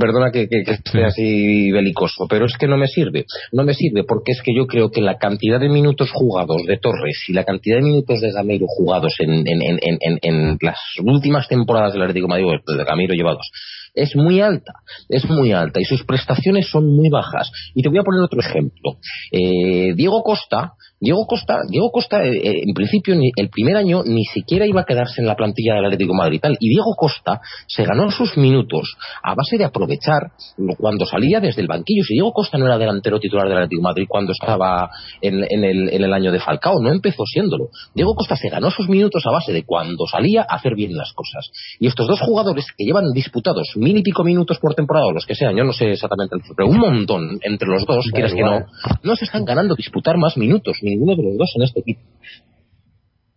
[0.00, 0.98] Perdona que, que, que esté Sí.
[1.00, 3.24] así belicoso, pero es que no me sirve.
[3.52, 6.76] No me sirve porque es que yo creo que la cantidad de minutos jugados de
[6.78, 10.76] Torres y la cantidad de minutos de Gameiro jugados en, en, en, en, en- las
[11.04, 13.48] últimas temporadas del Atlético de Madrid, o de Gameiro llevados,
[13.94, 14.72] es muy alta,
[15.08, 17.48] es muy alta y sus prestaciones son muy bajas.
[17.76, 18.96] Y te voy a poner otro ejemplo.
[19.30, 24.02] Eh, Diego Costa Diego Costa, Diego Costa eh, eh, en principio ni- el primer año
[24.04, 26.56] ni siquiera iba a quedarse en la plantilla del Atlético de Madrid y tal.
[26.58, 30.32] Y Diego Costa se ganó sus minutos a base de aprovechar
[30.78, 32.02] cuando salía desde el banquillo.
[32.04, 35.64] Si Diego Costa no era delantero titular del Atlético de Madrid cuando estaba en, en
[35.64, 37.68] el, en el año de Falcao, no empezó siéndolo.
[37.94, 41.12] Diego Costa se ganó sus minutos a base de cuando salía a hacer bien las
[41.12, 41.50] cosas.
[41.78, 45.26] Y estos dos jugadores que llevan disputados mil y pico minutos por temporada o los
[45.26, 48.42] que sean, yo no sé exactamente el pero un montón entre los dos, quieres que
[48.42, 48.66] no,
[49.02, 52.00] no se están ganando disputar más minutos, ninguno de los dos en este equipo.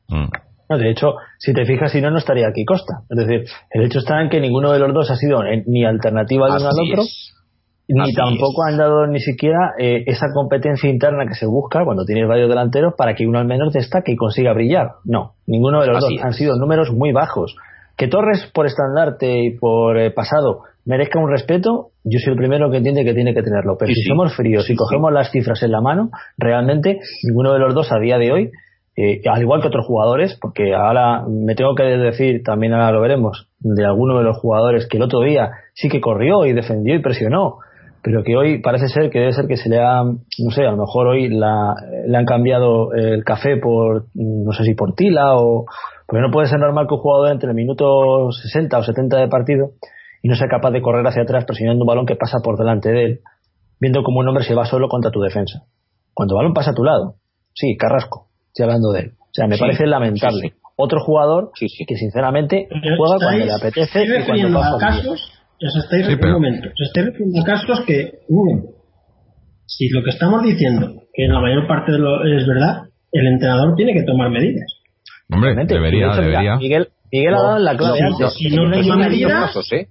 [0.09, 0.27] Mm.
[0.69, 3.01] No, de hecho, si te fijas, si no, no estaría aquí Costa.
[3.09, 5.83] Es decir, el hecho está en que ninguno de los dos ha sido eh, ni
[5.85, 7.33] alternativa de uno al otro, es.
[7.89, 8.71] ni Así tampoco es.
[8.73, 12.93] han dado ni siquiera eh, esa competencia interna que se busca cuando tienes varios delanteros
[12.97, 14.91] para que uno al menos destaque y consiga brillar.
[15.03, 16.19] No, ninguno de los Así dos.
[16.19, 16.25] es.
[16.25, 17.55] Han sido números muy bajos.
[17.97, 22.69] Que Torres, por estandarte y por eh, pasado, merezca un respeto, yo soy el primero
[22.71, 23.75] que entiende que tiene que tenerlo.
[23.77, 24.07] Pero Sí, si sí.
[24.09, 27.91] somos fríos Sí, y cogemos las cifras en la mano, realmente ninguno de los dos
[27.91, 28.51] a día de hoy
[28.97, 33.01] eh, al igual que otros jugadores, porque ahora me tengo que decir, también ahora lo
[33.01, 36.93] veremos, de alguno de los jugadores que el otro día sí que corrió y defendió
[36.93, 37.59] y presionó,
[38.03, 40.71] pero que hoy parece ser que debe ser que se le ha, no sé, a
[40.71, 41.73] lo mejor hoy la,
[42.05, 45.65] le han cambiado el café por, no sé si por tila o,
[46.05, 49.27] porque no puede ser normal que un jugador entre el minuto 60 o 70 de
[49.29, 49.69] partido
[50.21, 52.89] y no sea capaz de correr hacia atrás presionando un balón que pasa por delante
[52.91, 53.19] de él,
[53.79, 55.63] viendo como un hombre se va solo contra tu defensa.
[56.13, 57.15] Cuando el balón pasa a tu lado,
[57.53, 59.11] sí, Carrasco, estoy hablando de él.
[59.19, 60.41] O sea, me Sí, parece lamentable.
[60.41, 60.55] sí, sí.
[60.75, 61.85] Otro jugador Sí, sí.
[61.85, 65.31] que sinceramente Pero juega estáis- cuando le apetece y cuando a casos,
[65.61, 68.63] os estáis Sí, un pero- momento, os estáis refiriendo a casos que, uno,
[69.67, 73.27] si lo que estamos diciendo, que en la mayor parte de lo es verdad, el
[73.27, 74.65] entrenador tiene que tomar medidas.
[75.33, 76.55] Hombre, debería, hecho, debería.
[76.57, 78.33] Miguel, Miguel ha No, dado en la clave no, antes.
[78.33, 79.87] si no Es le que toma son son distintos medidas- casos, ¿eh?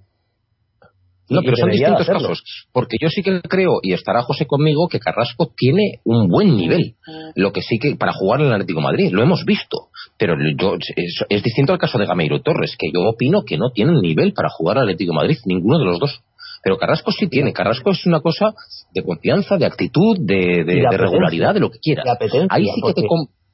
[1.35, 2.43] No, pero son distintos casos.
[2.73, 6.95] Porque yo sí que creo, y estará José conmigo, que Carrasco tiene un buen nivel.
[7.35, 9.87] Lo que sí que para jugar en el Atlético de Madrid, lo hemos visto.
[10.17, 13.71] Pero yo, es, es distinto al caso de Gameiro Torres, que yo opino que no
[13.73, 16.21] tienen nivel para jugar al Atlético de Madrid, ninguno de los dos.
[16.63, 17.53] Pero Carrasco sí tiene.
[17.53, 18.53] Carrasco es una cosa
[18.93, 22.05] de confianza, de actitud, de, de- regularidad, de lo que quieras.
[22.51, 23.07] Ahí sí que te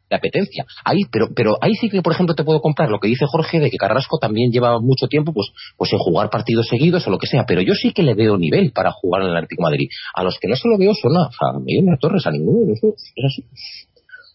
[0.09, 0.65] de apetencia.
[0.83, 3.59] Ahí, pero, pero ahí sí que, por ejemplo, te puedo comprar lo que dice Jorge
[3.59, 7.17] de que Carrasco también lleva mucho tiempo, pues, pues en jugar partidos seguidos o lo
[7.17, 7.45] que sea.
[7.47, 9.89] Pero yo sí que le veo nivel para jugar en el Atlético Madrid.
[10.15, 12.73] A los que no se lo veo son a, Miguel Torres, a ninguno de.
[12.73, 13.45] Es así.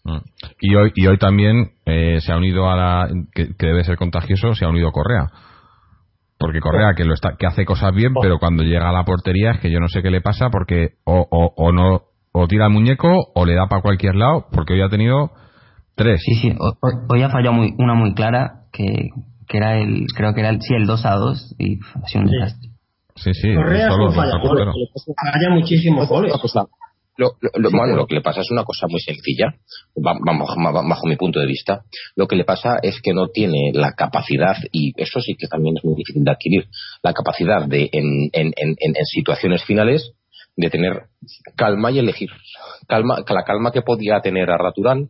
[0.05, 0.19] Mm.
[0.61, 3.09] Y hoy, y hoy también eh, se ha unido a la.
[3.35, 5.31] Que, que debe ser contagioso, se ha unido Correa.
[6.39, 9.53] Porque Correa, que, lo está, que hace cosas bien, pero cuando llega a la portería
[9.53, 12.03] es que yo no sé qué le pasa, porque o, o, o no.
[12.35, 15.33] O tira el muñeco o le da para cualquier lado, porque hoy ha tenido
[15.95, 16.23] tres.
[16.25, 16.77] Sí, sí, ho-
[17.09, 19.11] hoy, ha fallado muy, una muy clara, que,
[19.49, 22.23] que era el, creo que era el, sí, el 2 a 2, y ha sido
[22.25, 22.35] un Sí.
[22.37, 22.69] desastre.
[23.17, 24.73] Sí, sí, Correa es un fallador,
[25.17, 26.33] falla muchísimos goles.
[27.19, 29.55] Lo, lo- lo- bueno, lo que le pasa es una cosa muy sencilla,
[30.01, 30.19] ma-
[30.89, 31.83] bajo mi punto de vista.
[32.17, 35.77] Lo que le pasa es que no tiene la capacidad, y eso sí que también
[35.77, 36.69] es muy difícil de adquirir,
[37.03, 40.13] la capacidad de, en, en, en, en- en situaciones finales,
[40.57, 41.03] de tener
[41.55, 42.31] calma y elegir.
[42.89, 45.09] Calma, la calma que podía tener a Raturán,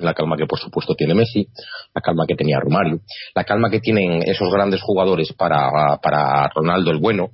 [0.00, 1.48] la calma que por supuesto tiene Messi,
[1.94, 3.00] la calma que tenía Romario,
[3.34, 7.30] la calma que tienen esos grandes jugadores para, para Ronaldo el bueno,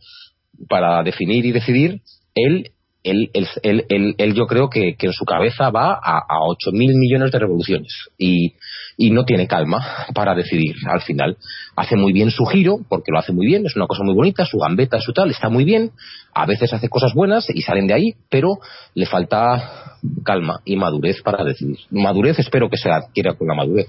[0.69, 2.03] para definir y decidir,
[2.35, 2.71] él,
[3.11, 3.47] él, él,
[3.89, 7.31] él, él- yo creo que, que en su cabeza va a, a 8 mil millones
[7.33, 8.55] de revoluciones y,
[8.97, 9.79] y no tiene calma
[10.15, 11.37] para decidir al final.
[11.77, 14.45] Hace muy bien su giro, porque lo hace muy bien, es una cosa muy bonita,
[14.45, 15.91] su gambeta, su tal, está muy bien,
[16.35, 18.59] a veces hace cosas buenas y salen de ahí, pero
[18.95, 21.79] le falta calma y madurez para decidir.
[21.91, 23.87] Madurez espero que se adquiera con la madurez.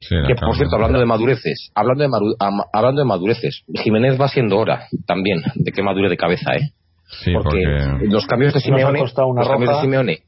[0.00, 0.48] Sí, Que calma.
[0.48, 2.34] por cierto, hablando de madureces, hablando de,
[2.72, 6.70] hablando de madureces, Jiménez va siendo hora también de que madure de cabeza, ¿eh?
[7.08, 8.06] Sí, porque, porque.
[8.08, 9.82] los cambios de Nos ha Simeone, costado una los cambios de roja.
[9.82, 10.18] Simeone,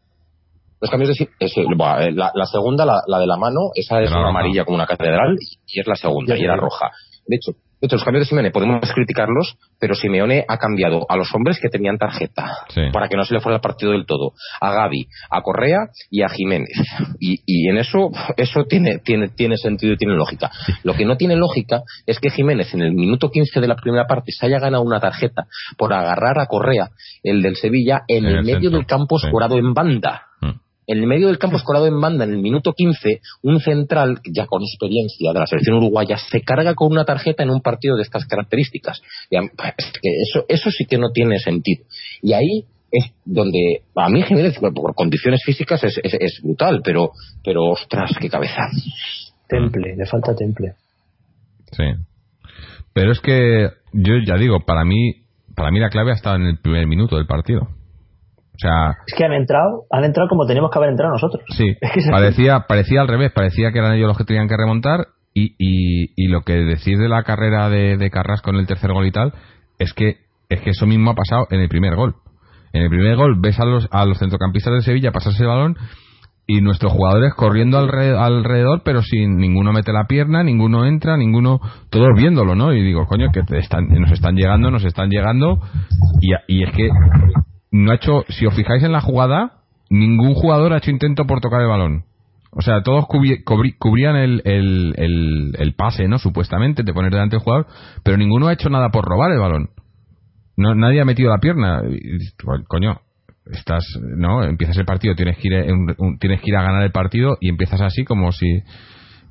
[0.81, 4.01] los cambios de ese, buah, eh, la, la segunda, la, la de la mano, esa
[4.01, 4.29] es roja.
[4.29, 5.37] amarilla como una catedral
[5.67, 6.91] y es la segunda Ya y era roja.
[7.27, 11.59] De hecho, los cambios de Simeone podemos criticarlos, pero Simeone ha cambiado a los hombres
[11.61, 12.83] que tenían tarjeta Sí.
[12.93, 15.79] para que no se le fuera el partido del todo, a Gaby, a Correa
[16.11, 16.69] y a Jiménez.
[17.21, 20.51] Y, y en eso, eso tiene, tiene, tiene sentido y tiene lógica.
[20.83, 24.07] Lo que no tiene lógica es que Jiménez en el minuto 15 de la primera
[24.07, 25.45] parte se haya ganado una tarjeta
[25.77, 26.91] por agarrar a Correa,
[27.23, 29.27] el del Sevilla, en En el, el medio centro, del campo sí.
[29.27, 30.23] escorado en banda.
[30.89, 34.47] En el medio del campo escorado en banda, en el minuto 15, un central, ya
[34.47, 38.03] con experiencia de la selección uruguaya, se carga con una tarjeta en un partido de
[38.03, 39.01] estas características.
[39.31, 41.85] Es que eso, eso sí que no tiene sentido.
[42.23, 46.81] Y ahí es donde, a mí Jiménez, por por condiciones físicas, es, es- es brutal,
[46.83, 47.11] pero,
[47.45, 48.63] pero ostras, qué cabeza.
[49.47, 50.73] Temple, le falta temple.
[51.73, 51.85] Sí.
[52.95, 55.17] Pero es que yo ya digo, para mí,
[55.55, 57.69] para mí la clave ha estado en el primer minuto del partido.
[58.59, 61.43] O sea, Es que han entrado, han entrado como teníamos que haber entrado nosotros.
[61.57, 64.57] Sí, Es que parecía, parecía al revés, parecía que eran ellos los que tenían que
[64.57, 68.67] remontar y, y, y lo que decís de la carrera de, de Carrasco en el
[68.67, 69.33] tercer gol y tal,
[69.79, 70.17] es que,
[70.49, 72.17] es que eso mismo ha pasado en el primer gol.
[72.73, 75.77] En el primer gol ves a los, a los centrocampistas de Sevilla pasarse el balón
[76.51, 81.61] y nuestros jugadores corriendo alre- alrededor, pero sin ninguno mete la pierna, ninguno entra, ninguno,
[81.91, 82.73] todos viéndolo, ¿no?
[82.73, 85.61] Y digo, coño, que te están, nos están llegando, nos están llegando,
[86.21, 86.89] y, y es que
[87.71, 91.41] no ha hecho, si os fijáis en la jugada, ningún jugador ha hecho intento por
[91.41, 92.05] tocar el balón.
[92.51, 96.19] O sea, todos cubrían el, el, el, pase, ¿no?
[96.19, 97.67] Supuestamente, de poner delante del jugador,
[98.03, 99.69] pero ninguno ha hecho nada por robar el balón.
[100.57, 101.83] No, nadie ha metido la pierna.
[102.43, 103.01] "Co- Coño,
[103.53, 103.85] estás,
[104.17, 104.43] ¿no?
[104.45, 107.37] Empiezas el partido, tienes que ir, en- un- tienes que ir a ganar el partido
[107.41, 108.47] y empiezas así como si.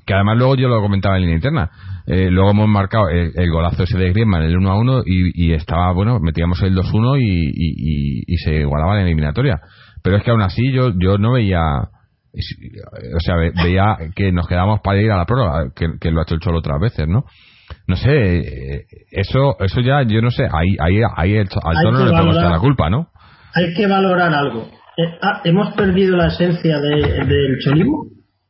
[0.08, 1.70] Que además luego yo lo comentaba en línea interna.
[2.06, 5.48] Eh, luego hemos marcado el, el golazo ese de Griezmann, el 1 a 1, y,
[5.48, 9.60] y estaba, bueno, metíamos el 2-1 y, y, y- y se igualaba la eliminatoria.
[10.02, 11.60] Pero es que aún así yo, yo no veía.
[13.16, 16.20] O sea, ve- veía que nos quedamos para ir a la prórroga, que, que lo
[16.20, 17.24] ha hecho el Cholo otras veces, ¿no?
[17.86, 21.98] No sé, eh, eso eso ya, yo no sé, ahí, ahí, ahí el al Cholo
[21.98, 23.08] no le podemos echar la culpa, ¿no?
[23.54, 24.68] Hay que valorar algo.
[24.96, 28.04] Eh, ah, ¿Hemos perdido la esencia de- del cholismo?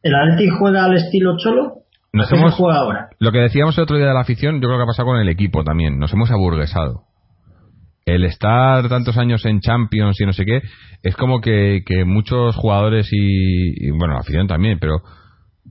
[0.08, 1.74] ¿El Atleti juega al estilo cholo?
[2.12, 3.08] Nos ¿A qué se hemos- juega ahora?
[3.18, 5.18] Lo que decíamos el otro día de la afición, yo creo que ha pasado con
[5.20, 5.98] el equipo también.
[5.98, 7.02] Nos hemos aburguesado.
[8.06, 10.62] El estar tantos años en Champions y no sé qué,
[11.02, 15.00] es como que, que muchos jugadores y, y, bueno, la afición también, pero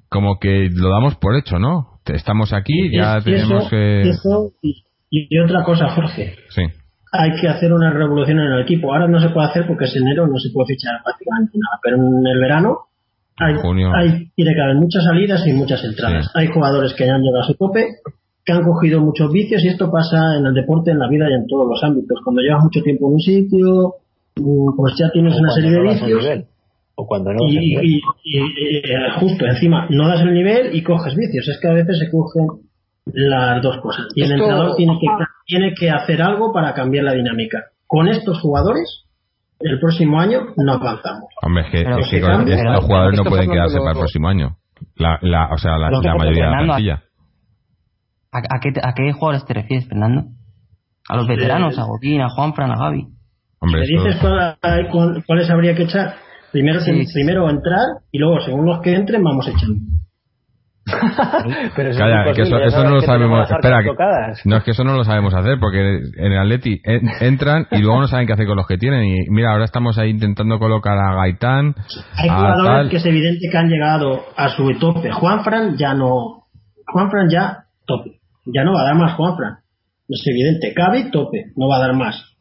[0.09, 1.99] como que lo damos por hecho, ¿no?
[2.05, 4.01] Estamos aquí, ya Es- tenemos eso, que...
[4.09, 6.35] eso y, y otra cosa, Jorge.
[6.49, 6.61] Sí,
[7.11, 8.93] Hay que hacer una revolución en el equipo.
[8.93, 11.79] Ahora no se puede hacer porque es enero, no se puede fichar prácticamente nada.
[11.81, 12.77] Pero en el verano
[13.39, 13.91] hay, Junio.
[13.95, 16.25] hay- tiene que haber muchas salidas y muchas entradas.
[16.25, 16.31] Sí.
[16.35, 17.87] Hay jugadores que han llegado a su tope,
[18.45, 21.33] que han cogido muchos vicios y esto pasa en el deporte, en la vida y
[21.33, 22.19] en todos los ámbitos.
[22.23, 23.93] Cuando llevas mucho tiempo en un sitio,
[24.37, 26.23] mm, pues ya tienes O una cuando serie no de das el vicios.
[26.23, 26.45] nivel.
[26.95, 27.85] O cuando no das Y, el nivel.
[27.85, 31.47] y- y- y, eh, justo encima, no das el nivel y coges vicios.
[31.47, 32.47] Es que a veces se cogen
[33.13, 34.05] las dos cosas.
[34.15, 35.07] Y el entrenador tiene que,
[35.45, 37.65] tiene que hacer algo para cambiar la dinámica.
[37.85, 39.03] Con estos jugadores,
[39.59, 41.23] el próximo año no avanzamos.
[41.41, 42.45] hombre, es que, Pero es que con-
[42.81, 44.57] jugadores no pueden quedarse para el próximo año.
[44.95, 47.03] La, la, o sea, la, mayoría de la plantilla.
[48.31, 50.23] ¿A, a qué, ¿A qué jugadores te refieres, Fernando?
[51.09, 51.77] ¿A los veteranos?
[51.79, 53.07] ¿A Joaquín, a Juanfran, a Gaby?
[53.59, 54.21] Hombre, ¿Me eso- dices
[54.91, 56.15] cuál- cuáles habría que echar?
[56.51, 57.13] Primero, Sí, sí.
[57.13, 59.75] primero entrar y luego, según los que entren, vamos echando.
[61.75, 63.49] Pero eso Calla, es que eso, imposible, ya eso no lo sabemos.
[63.51, 63.81] Espera,
[64.45, 65.79] no es que eso no lo sabemos hacer porque
[66.17, 69.03] en el Atleti en- entran y luego no saben qué hacer con los que tienen.
[69.05, 71.75] Y mira, ahora estamos ahí intentando colocar a Gaitán,
[72.15, 72.89] Hay a jugadores tal.
[72.89, 75.11] que es evidente que han llegado a su tope.
[75.11, 76.45] Juanfran ya no.
[76.85, 78.19] Juanfran ya tope.
[78.45, 79.57] Ya no va a dar más Juanfran.
[80.09, 80.73] Es evidente.
[80.73, 81.51] Cabe tope.
[81.57, 82.33] No va a dar más.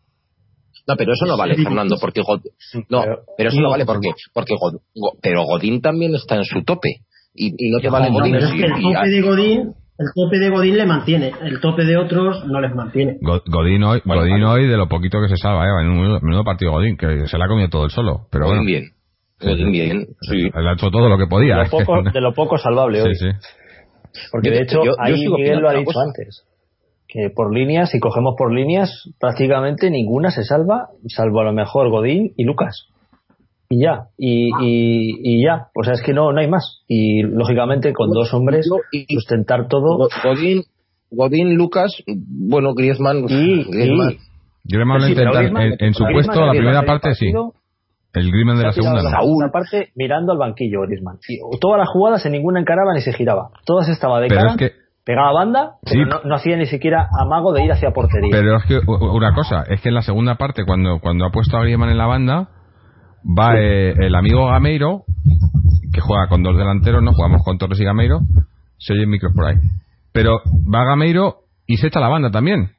[0.88, 2.42] No, pero eso no vale, Sí, Fernando, porque God-
[2.88, 6.62] no, pero- pero eso no vale porque porque God- pero Godín también está en su
[6.62, 7.00] tope
[7.36, 8.34] y, y no te vale No, Godín.
[8.36, 9.60] es que el tope de Godín,
[9.98, 11.32] el tope de Godín le mantiene.
[11.42, 13.16] El tope de otros no les mantiene.
[13.20, 14.62] Go- Godín hoy, Bueno, Godín vale.
[14.64, 17.38] hoy de lo poquito que se salva, eh, en un menudo, partido Godín, que se
[17.38, 18.26] la ha comido todo el solo.
[18.30, 18.84] Pero Godín bueno, bien.
[19.40, 20.06] Godín bien.
[20.22, 20.50] Sí.
[20.54, 21.56] él ha hecho todo lo que De podía.
[21.56, 23.14] lo poco, de lo poco salvable hoy.
[23.14, 23.50] sí, sí.
[24.32, 26.00] Porque Yo- de hecho, yo- yo ahí Miguel lo ha dicho cosa.
[26.06, 26.42] antes.
[27.08, 31.88] Que por líneas, si cogemos por líneas, prácticamente ninguna se salva, salvo a lo mejor
[31.90, 32.88] Godín y Lucas.
[33.68, 35.68] Y ya, y, y, y ya.
[35.74, 36.84] O sea, es que no, no hay más.
[36.86, 38.68] Y lógicamente con dos hombres
[39.08, 39.96] sustentar todo.
[39.98, 40.62] Go- Godín,
[41.10, 44.12] Godín, Lucas, bueno, Griezmann, Y, Griezmann.
[44.12, 44.18] y-
[44.68, 47.14] Griezmann lo Sí, pero intenta Griezmann- en, en su Griezmann puesto, la Griezmann primera parte
[47.14, 47.32] sí.
[48.14, 49.20] El Griezmann de la segunda la no.
[49.20, 51.18] segunda parte mirando al banquillo Griezmann.
[51.28, 53.50] Y todas las jugadas en ninguna encaraba ni se giraba.
[53.66, 54.70] Todas estaba de Pero cara, es que
[55.04, 55.98] pegaba banda, Sí.
[55.98, 58.30] pero no, no hacía ni siquiera amago de ir hacia portería.
[58.32, 61.56] Pero es que una cosa, es que en la segunda parte, cuando, cuando ha puesto
[61.58, 62.48] a Griezmann en la banda,
[63.26, 65.04] va eh, el amigo Gameiro,
[65.92, 68.20] que juega con dos delanteros, no jugamos con Torres y Gameiro,
[68.78, 69.56] se oye micros por ahí.
[70.12, 70.40] Pero
[70.72, 71.36] va Gameiro
[71.66, 72.70] y se echa la banda también.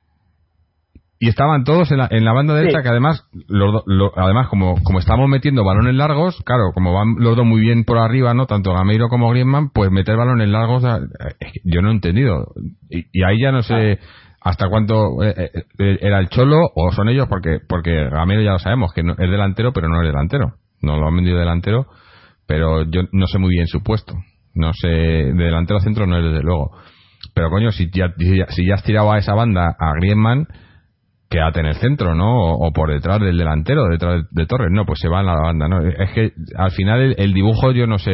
[1.20, 2.84] Y estaban todos en la, en la banda derecha, Sí.
[2.84, 3.84] que además, los
[4.16, 7.98] además como, como estamos metiendo balones largos, claro, como van los dos muy bien por
[7.98, 8.46] arriba, ¿no?
[8.46, 10.84] Tanto Gameiro como Griezmann, pues meter balones largos,
[11.64, 12.54] yo no he entendido.
[12.90, 13.98] Y, y ahí ya no sé
[14.50, 15.34] hasta cuánto eh,
[15.80, 19.14] eh, era el Cholo o son ellos, porque porque Gameiro ya lo sabemos, que no,
[19.14, 20.54] es delantero, pero no es delantero.
[20.82, 21.88] No lo han vendido delantero,
[22.48, 24.14] pero yo no sé muy bien su puesto.
[24.54, 26.72] No sé, de delantero a centro no es desde luego.
[27.34, 30.48] Pero coño, si ya, si ya- si ya has tirado a esa banda a Griezmann,
[31.30, 32.40] quédate en el centro, ¿no?
[32.54, 34.70] O, o por detrás del delantero, detrás de, de Torres.
[34.72, 35.82] No, pues se va en la banda, ¿no?
[35.86, 38.12] Es que al final el, el dibujo, yo no sé,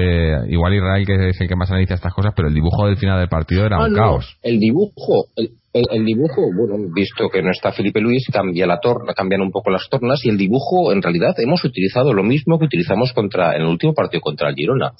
[0.49, 3.19] igual Israel que es el que más analiza estas cosas, pero el dibujo del final
[3.19, 4.37] del partido era Ah, un no, caos.
[4.41, 9.13] El dibujo, el, el, dibujo, bueno, visto que no está Felipe Luis, cambia la torna,
[9.13, 12.65] cambian un poco las tornas y el dibujo, en realidad, hemos utilizado lo mismo que
[12.65, 14.93] utilizamos contra, en el último partido contra el Girona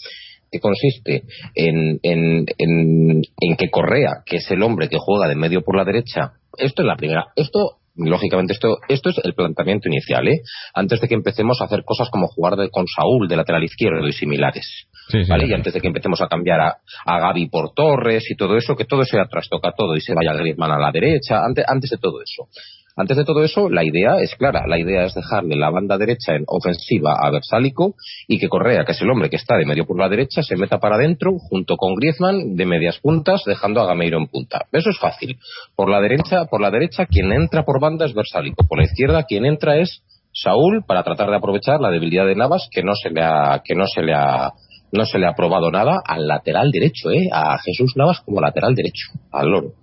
[0.51, 1.23] que consiste
[1.55, 5.75] en, en, en, en que Correa, que es el hombre que juega de medio por
[5.75, 10.41] la derecha, esto es la primera, esto lógicamente esto esto es el planteamiento inicial, ¿eh?
[10.73, 14.07] Antes de que empecemos a hacer cosas como jugar de- con Saúl de lateral izquierdo
[14.07, 14.87] y similares.
[15.09, 15.45] Sí, sí, ¿vale?
[15.45, 15.51] sí.
[15.51, 18.75] Y antes de que empecemos a cambiar a, a Gaby por Torres y todo eso,
[18.75, 21.89] que todo eso ya trastoca todo y se vaya Griezmann a la derecha, antes, antes
[21.89, 22.47] de todo eso.
[22.95, 24.65] Antes de todo eso, la idea es clara.
[24.67, 27.95] La idea es dejarle la banda derecha en ofensiva a Versálico
[28.27, 30.55] y que Correa, que es el hombre que está de medio por la derecha, se
[30.55, 34.65] meta para adentro junto con Griezmann de medias puntas, dejando a Gameiro en punta.
[34.71, 35.37] Eso es fácil.
[35.75, 38.63] Por la derecha, por la derecha, quien entra por banda es Versálico.
[38.67, 42.67] Por la izquierda, quien entra es Saúl para tratar de aprovechar la debilidad de Navas,
[42.71, 44.51] que no se le ha, que no se le ha,
[44.91, 47.29] no se le ha probado nada al lateral derecho, ¿eh?
[47.31, 49.73] A Jesús Navas como lateral derecho, al loro.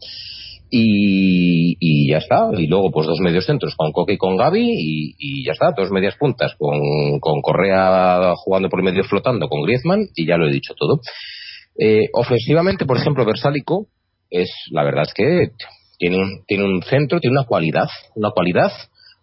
[0.71, 2.49] Y, y ya está.
[2.57, 5.73] Y luego, pues dos medios centros con Coque y con Gaby y, y ya está.
[5.77, 6.79] Dos medias puntas con,
[7.19, 11.01] con Correa jugando por el medio flotando con Griezmann y ya lo he dicho todo.
[11.79, 13.87] Eh, ofensivamente, por ejemplo, Versálico
[14.31, 15.49] es, la verdad es que
[15.99, 18.73] tiene un, tiene un centro, tiene una cualidad, una cualidad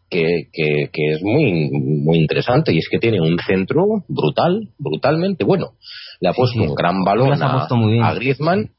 [0.09, 5.43] que, que, que es muy, muy interesante y es que tiene un centro brutal, brutalmente
[5.43, 5.71] bueno.
[6.19, 6.65] Le ha puesto sí.
[6.67, 8.71] un gran balón a Griezmann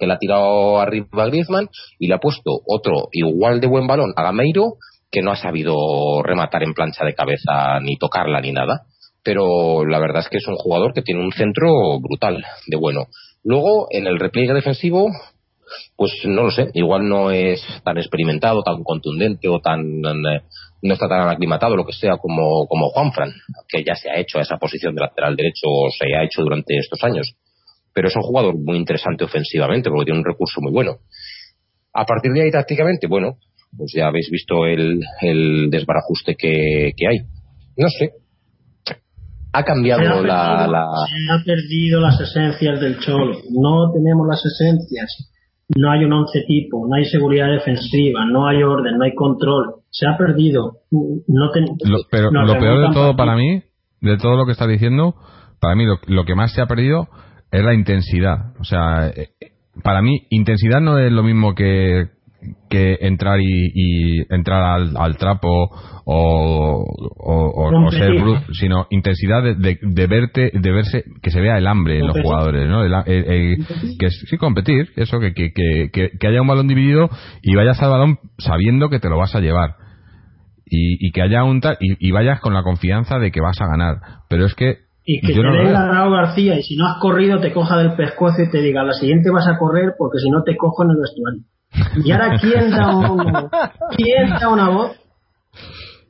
[0.00, 4.12] que le ha tirado arriba Griezmann y le ha puesto otro igual de buen balón
[4.16, 4.78] a Gameiro
[5.10, 8.86] que no ha sabido rematar en plancha de cabeza ni tocarla ni nada.
[9.22, 13.06] Pero la verdad es que es un jugador que tiene un centro brutal de bueno.
[13.44, 15.10] Luego en el repliegue defensivo
[15.96, 16.70] pues no lo sé.
[16.74, 20.42] Igual no es tan experimentado tan contundente o tan eh,
[20.82, 23.32] no está tan aclimatado lo que sea como como Juanfran
[23.68, 26.42] que ya se ha hecho a esa posición de lateral derecho o se ha hecho
[26.42, 27.34] durante estos años
[28.00, 30.92] pero es un jugador muy interesante ofensivamente porque tiene un recurso muy bueno.
[31.92, 33.34] A partir de ahí, tácticamente, bueno,
[33.76, 37.18] pues ya habéis visto el, el desbarajuste que, que hay.
[37.76, 38.12] No sé.
[39.52, 40.86] Ha Se ha, cambiado perdido, la, la...
[41.08, 43.36] se ha perdido las esencias del Cholo.
[43.50, 45.28] No tenemos las esencias.
[45.76, 49.74] No hay un once tipo, no hay seguridad defensiva, no hay orden, no hay control.
[49.90, 50.78] Se ha perdido.
[50.90, 53.62] No ten- Lo- pero lo peor de todo para mí,
[54.00, 55.14] de todo lo que estás diciendo,
[55.60, 57.08] para mí lo, lo que más se ha perdido
[57.52, 58.52] es la intensidad.
[58.60, 59.28] O sea, eh,
[59.82, 62.06] para mí intensidad no es lo mismo que,
[62.70, 65.68] que entrar y, y entrar al, al trapo
[66.04, 71.30] o, o, o- o ser brut, sino intensidad de, de, de verte, de verse, que
[71.30, 72.82] se vea el hambre en los jugadores, ¿no?
[72.84, 73.66] El- el- el-
[73.98, 77.10] que sí competir, eso, que, que, que, que, que haya un balón dividido
[77.42, 79.76] y vayas al balón sabiendo que te lo vas a llevar.
[80.72, 83.60] Y, y que haya un tal y, y vayas con la confianza de que vas
[83.60, 83.96] a ganar.
[84.28, 85.72] Pero es que Y que yo te no veo.
[85.72, 88.92] Raúl García y si no has corrido te coja del pescuezo y te diga la
[88.92, 92.04] siguiente vas a correr porque si no te cojo en el vestuario.
[92.04, 93.48] Y ahora quién da un,
[93.96, 94.96] quién da una voz.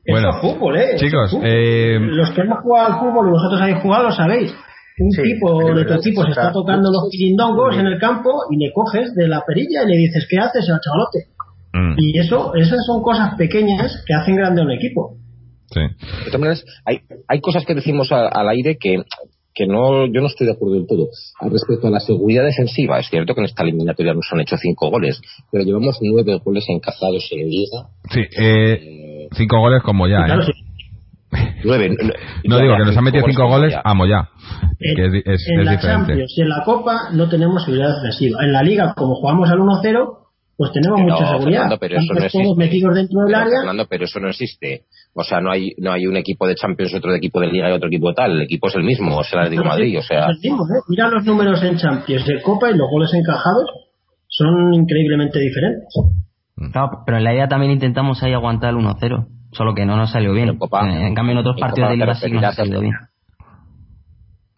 [0.07, 0.95] Bueno, Eso es fútbol, eh.
[0.97, 1.45] Chicos, fútbol.
[1.47, 4.53] eh, los que hemos jugado al fútbol y vosotros habéis jugado lo sabéis.
[4.99, 8.57] Un Sí, tipo de tu equipo se está tocando los quirindongos en el campo y
[8.57, 11.27] le coges de la perilla y le dices ¿qué haces, chavalote?
[11.73, 15.15] Mm, Y eso, esas son cosas pequeñas que hacen grande a un equipo.
[15.71, 15.79] Sí.
[15.79, 18.97] De todas maneras, hay, hay cosas que decimos a- al aire que,
[19.53, 21.07] que no, yo no estoy de acuerdo del todo.
[21.39, 24.55] Al respecto a la seguridad defensiva, es cierto que en esta eliminatoria nos han hecho
[24.57, 25.19] cinco goles,
[25.51, 27.87] pero llevamos nueve goles encajados en liga.
[28.11, 30.51] Sí, eh, cinco goles como ya claro, ¿eh?
[31.63, 31.95] Nueve.
[32.45, 33.81] no digo que nos han metido cinco goles ya.
[33.85, 34.29] a Moyá
[34.79, 37.29] en, que es, di- es- en es la diferente Champions y en la Copa no
[37.29, 38.39] tenemos seguridad defensiva.
[38.43, 40.17] En la Liga, como jugamos al 1-0,
[40.61, 41.59] pues tenemos mucha seguridad.
[41.61, 42.63] Fernando, pero eso Estamos no todos existe.
[42.63, 43.57] metidos dentro del Pero, área.
[43.61, 44.81] Fernando, pero eso no existe.
[45.13, 47.69] O sea, no hay, no hay un equipo de Champions, otro de equipo de Liga
[47.69, 48.31] y otro equipo de tal.
[48.33, 49.97] El equipo es el mismo, es el Atlético de Madrid.
[49.97, 50.81] O sea, el mismo, ¿eh?
[50.87, 53.65] Mira los números en Champions de Copa y los goles encajados
[54.27, 55.93] son increíblemente diferentes.
[56.71, 60.11] Claro, pero en la idea también intentamos ahí aguantar el 1-0, solo que no nos
[60.11, 60.49] salió bien.
[60.49, 62.51] En Copa- en, en cambio, en otros en partidos Copa de liga sí nos ha
[62.53, 62.93] salido bien.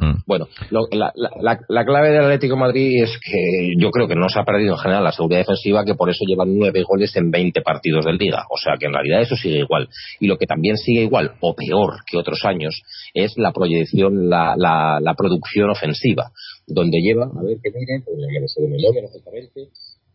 [0.04, 0.24] Mm.
[0.26, 4.08] Bueno, lo- la, la- la- la clave del Atlético de Madrid es que yo creo
[4.08, 6.84] que no se ha perdido en general la seguridad defensiva, que por eso llevan nueve
[6.84, 8.44] goles en 20 partidos del Liga.
[8.50, 9.88] O sea que en realidad eso sigue igual.
[10.20, 12.82] Y lo que también sigue igual, o peor que otros años,
[13.14, 16.32] es la proyección, la, la, la producción ofensiva,
[16.68, 19.02] donde lleva, a ver que miren, pues ya memoria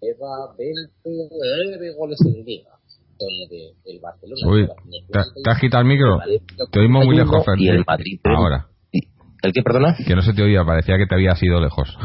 [0.00, 0.54] lleva
[1.04, 2.70] 29 goles en Liga.
[3.20, 4.68] Donde el Barcelona Uy,
[5.10, 6.18] ¿te, te has quitado el micro?
[6.70, 7.58] Te oímos muy lejos, Fer.
[7.58, 8.67] y el Madrid Ahora,
[9.42, 9.96] ¿El qué, perdona?
[10.06, 11.96] que no se te oía, parecía que te habías ido lejos.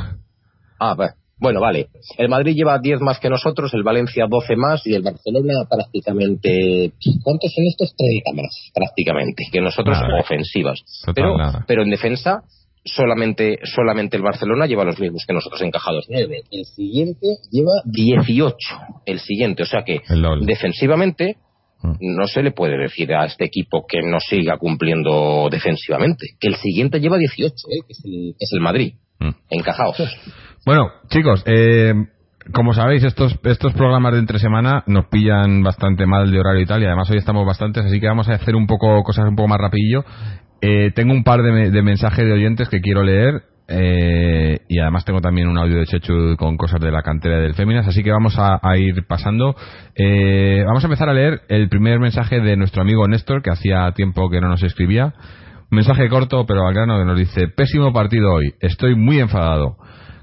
[0.79, 0.95] Ah,
[1.37, 1.87] bueno, vale.
[2.17, 6.93] El Madrid lleva 10 más que nosotros, el Valencia 12 más y el Barcelona prácticamente.
[7.23, 7.93] ¿Cuántos son estos?
[7.97, 10.21] 30 más, prácticamente, que nosotros Nada.
[10.21, 10.79] ofensivas.
[11.01, 11.65] Total, pero, nada.
[11.67, 12.43] pero en defensa,
[12.85, 16.43] solamente, solamente el Barcelona lleva los mismos que nosotros encajados, 9.
[16.51, 18.57] El siguiente lleva 18.
[19.05, 20.01] El siguiente, o sea que
[20.45, 21.37] defensivamente.
[21.99, 26.27] No se le puede decir a este equipo que no siga cumpliendo defensivamente.
[26.39, 27.81] Que el siguiente lleva 18, ¿eh?
[27.85, 28.93] que es el, es el Madrid.
[29.19, 29.31] Mm.
[29.49, 29.97] Encajados.
[30.65, 31.93] Bueno, chicos, eh,
[32.53, 36.65] como sabéis, estos, estos programas de entre semana nos pillan bastante mal de horario y
[36.65, 39.35] tal, y además hoy estamos bastantes, así que vamos a hacer un poco cosas un
[39.35, 40.05] poco más rapidillo.
[40.61, 45.21] Eh, tengo un par de mensajes de oyentes que quiero leer, eh, y además tengo
[45.21, 48.35] también un audio de Chechu con cosas de la cantera del Féminas, así que vamos
[48.37, 49.55] a, ir pasando.
[49.95, 53.91] Eh, vamos a empezar a leer el primer mensaje de nuestro amigo Néstor, que hacía
[53.95, 55.13] tiempo que no nos escribía.
[55.69, 59.77] Mensaje corto, pero al grano, que nos dice, pésimo partido hoy, estoy muy enfadado.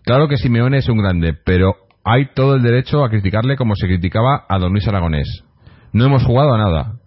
[0.04, 1.74] Claro que Simeone es un grande, pero
[2.04, 5.44] hay todo el derecho a criticarle como se criticaba a Don Luis Aragonés.
[5.92, 7.00] No hemos jugado a nada.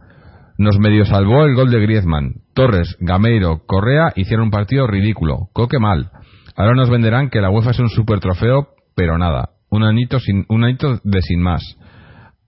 [0.58, 2.36] Nos medio salvó el gol de Griezmann.
[2.54, 5.48] Torres, Gameiro, Correa hicieron un partido ridículo.
[5.54, 6.12] Coque mal.
[6.56, 9.50] Ahora nos venderán que la UEFA es un super trofeo, pero nada.
[9.70, 11.62] Un anito, sin, un anito de sin más.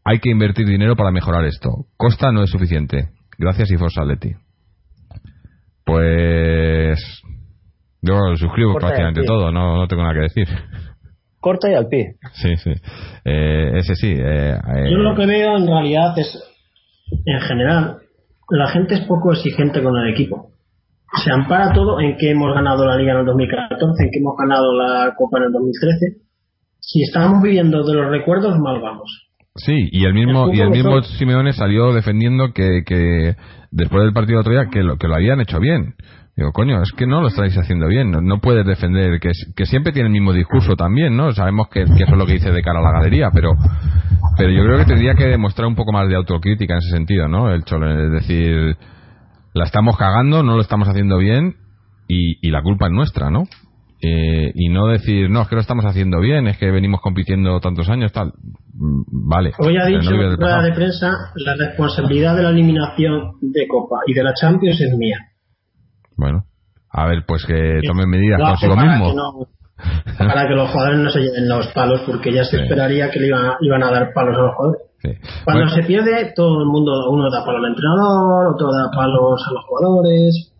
[0.03, 1.69] Hay que invertir dinero para mejorar esto.
[1.97, 3.09] Costa no es suficiente.
[3.37, 4.33] Gracias y Forza Atleti.
[5.83, 6.99] Pues...
[8.01, 10.47] Yo suscribo Corta y prácticamente todo, no, no tengo nada que decir.
[11.39, 12.15] Corta y al pie.
[12.33, 12.71] Sí, sí.
[13.23, 14.11] Eh, ese sí.
[14.11, 16.43] Eh, eh, Yo lo que veo en realidad es,
[17.25, 17.97] en general,
[18.49, 20.51] la gente es poco exigente con el equipo.
[21.23, 24.35] Se ampara todo en que hemos ganado la Liga en el 2014, en que hemos
[24.37, 26.17] ganado la Copa en el 2013.
[26.79, 29.21] Si estábamos viviendo de los recuerdos, mal vamos.
[29.55, 33.35] Sí, y el mismo El y el mismo son- Simeone salió defendiendo que, que
[33.71, 35.93] después del partido de otro día que lo, que lo habían hecho bien.
[36.35, 39.65] Digo, coño, es que no lo estáis haciendo bien, no, no puedes defender, que, que
[39.65, 41.31] siempre tiene el mismo discurso también, ¿no?
[41.31, 43.53] Sabemos que, que eso es lo que dice de cara a la galería, pero
[44.37, 47.29] pero yo creo que tendría que demostrar un poco más de autocrítica en ese sentido,
[47.29, 47.49] ¿no?
[47.53, 48.75] El Cholo, es decir,
[49.55, 51.55] la estamos cagando, no lo estamos haciendo bien
[52.07, 53.43] y, y la culpa es nuestra, ¿no?
[54.01, 57.59] Eh, y no decir, no, es que lo estamos haciendo bien, es que venimos compitiendo
[57.61, 58.33] tantos años, tal.
[58.73, 59.53] Mm, Vale.
[59.57, 64.13] Hoy ha dicho en rueda de prensa, la responsabilidad de la eliminación de Copa y
[64.13, 65.17] de la Champions es mía.
[66.17, 66.43] Bueno,
[66.91, 69.09] a ver, pues que tomen medidas consigo para mismo.
[69.09, 69.55] que no-
[70.27, 72.63] para que los jugadores no se lleven los palos, porque ya se Sí.
[72.63, 74.81] esperaría que le iban a, iban a dar palos a los jugadores.
[75.05, 75.17] Sí.
[75.43, 79.41] Cuando Bueno, se pierde, todo el mundo, uno da palo al entrenador, otro da palos
[79.47, 80.51] a los jugadores.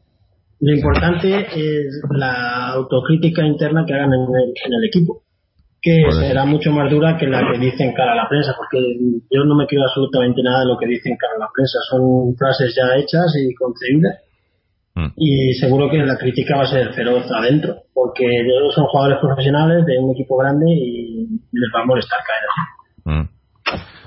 [0.59, 5.23] Lo importante es la autocrítica interna que hagan en el, en el equipo,
[5.81, 8.79] que será mucho más dura que la que dicen cara a la prensa, porque
[9.29, 11.79] yo no me creo absolutamente nada de lo que dicen cara a la prensa.
[11.89, 14.15] Son frases ya hechas y concebidas
[14.95, 19.19] mm, y seguro que la crítica va a ser feroz adentro, porque ellos son jugadores
[19.19, 23.19] profesionales de un equipo grande y les va a molestar caer así.
[23.21, 23.34] mm.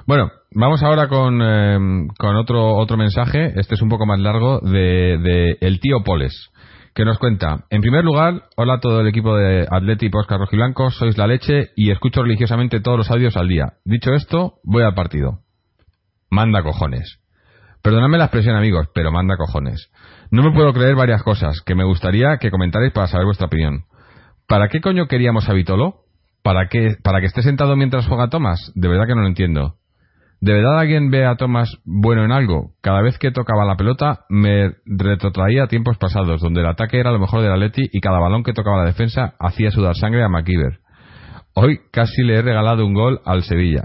[0.09, 3.53] Bueno, vamos ahora con, eh, con otro otro mensaje.
[3.61, 6.51] Este es un poco más largo de, el tío Poles,
[6.95, 7.67] que nos cuenta.
[7.69, 10.91] En primer lugar, hola a todo el equipo de Atleti Oscar Rojiblanco.
[10.93, 13.75] Sois la leche y escucho religiosamente todos los audios al día.
[13.85, 15.41] Dicho esto, voy al partido.
[16.31, 17.21] Manda cojones.
[17.83, 19.91] Perdonadme la expresión, amigos, pero manda cojones.
[20.31, 23.85] No me puedo creer varias cosas que me gustaría que comentarais para saber vuestra opinión.
[24.47, 26.07] ¿Para qué coño queríamos a Vitolo?
[26.43, 26.97] ¿Para qué?
[27.05, 28.73] ¿Para que esté sentado mientras juega Thomas?
[28.75, 29.78] De verdad que no lo entiendo.
[30.41, 32.73] ¿De verdad alguien ve a Thomas bueno en algo?
[32.81, 37.11] Cada vez que tocaba la pelota me retrotraía a tiempos pasados, donde el ataque era
[37.11, 40.29] lo mejor del Atleti y cada balón que tocaba la defensa hacía sudar sangre a
[40.29, 40.79] McKeever.
[41.55, 43.83] Hoy casi le he regalado un gol al Sevilla.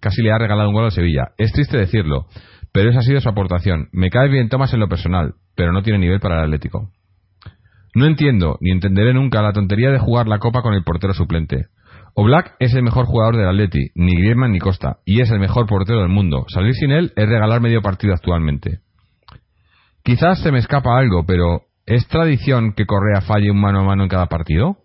[0.00, 1.28] Casi le ha regalado un gol al Sevilla.
[1.38, 2.26] Es triste decirlo,
[2.72, 3.88] pero esa ha sido su aportación.
[3.92, 6.90] Me cae bien Thomas en lo personal, pero no tiene nivel para el Atlético.
[7.94, 11.66] No entiendo, ni entenderé nunca la tontería de jugar la copa con el portero suplente.
[12.20, 15.66] Oblak es el mejor jugador del Atleti, ni Griezmann ni Costa, y es el mejor
[15.66, 16.46] portero del mundo.
[16.48, 18.80] Salir sin él es regalar medio partido actualmente.
[20.02, 24.02] Quizás se me escapa algo, pero ¿es tradición que Correa falle un mano a mano
[24.02, 24.78] en cada partido?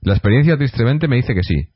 [0.00, 1.68] La experiencia tristemente me dice que sí.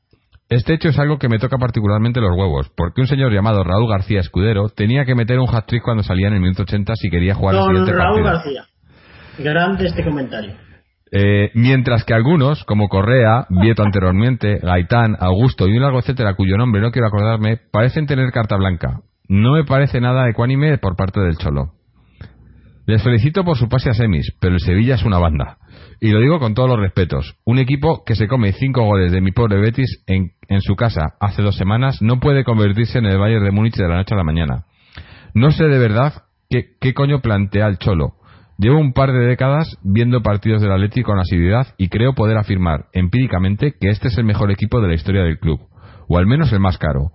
[0.48, 3.90] Este hecho es algo que me toca particularmente los huevos, porque un señor llamado Raúl
[3.90, 7.34] García Escudero tenía que meter un hat-trick cuando salía en el minuto 80 si quería
[7.34, 8.32] jugar el Don siguiente Raúl partido.
[8.32, 8.64] García.
[9.52, 10.71] Grande este comentario.
[11.14, 16.56] Eh, mientras que algunos, como Correa, Vieto anteriormente, Gaitán, Augusto y un largo etcétera cuyo
[16.56, 19.02] nombre no quiero acordarme, parecen tener carta blanca.
[19.28, 21.74] No me parece nada ecuánime por parte del Cholo.
[22.86, 25.58] Les felicito por su pase a semis, pero el Sevilla es una banda.
[26.00, 27.36] Y lo digo con todos los respetos.
[27.44, 31.14] Un equipo que se come cinco goles de mi pobre Betis en, en su casa
[31.20, 34.18] hace dos semanas no puede convertirse en el Bayern de Múnich de la noche a
[34.18, 34.64] la mañana.
[35.34, 38.14] No sé de verdad qué, qué coño plantea el Cholo.
[38.62, 42.86] Llevo un par de décadas viendo partidos del Atleti con asiduidad y creo poder afirmar
[42.92, 45.62] empíricamente que este es el mejor equipo de la historia del club,
[46.06, 47.10] o al menos el más caro.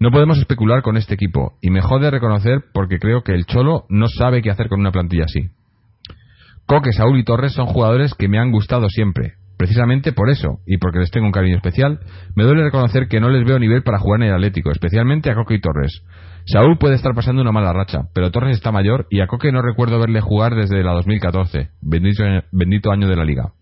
[0.00, 3.84] No podemos especular con este equipo y me jode reconocer porque creo que el Cholo
[3.90, 5.50] no sabe qué hacer con una plantilla así.
[6.66, 9.34] Coque, Saúl y Torres son jugadores que me han gustado siempre.
[9.56, 12.00] Precisamente por eso, y porque les tengo un cariño especial,
[12.34, 15.36] me duele reconocer que no les veo nivel para jugar en el Atlético, especialmente a
[15.36, 16.02] Coque y Torres.
[16.46, 19.62] Saúl puede estar pasando una mala racha, pero Torres está mayor y a Coque no
[19.62, 21.70] recuerdo verle jugar desde la 2014.
[21.80, 23.52] Bendito, bendito año de la liga.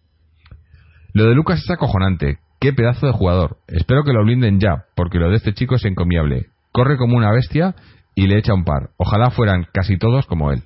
[1.13, 2.39] Lo de Lucas es acojonante.
[2.61, 3.59] Qué pedazo de jugador.
[3.69, 6.47] Espero que lo blinden ya, porque lo de este chico es encomiable.
[6.73, 7.75] Corre como una bestia
[8.15, 8.91] y le echa un par.
[8.97, 10.63] Ojalá fueran casi todos como él.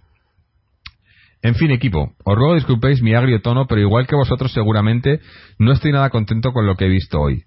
[1.43, 5.21] En fin, equipo, os ruego disculpéis mi agrio tono, pero igual que vosotros seguramente
[5.59, 7.45] no estoy nada contento con lo que he visto hoy.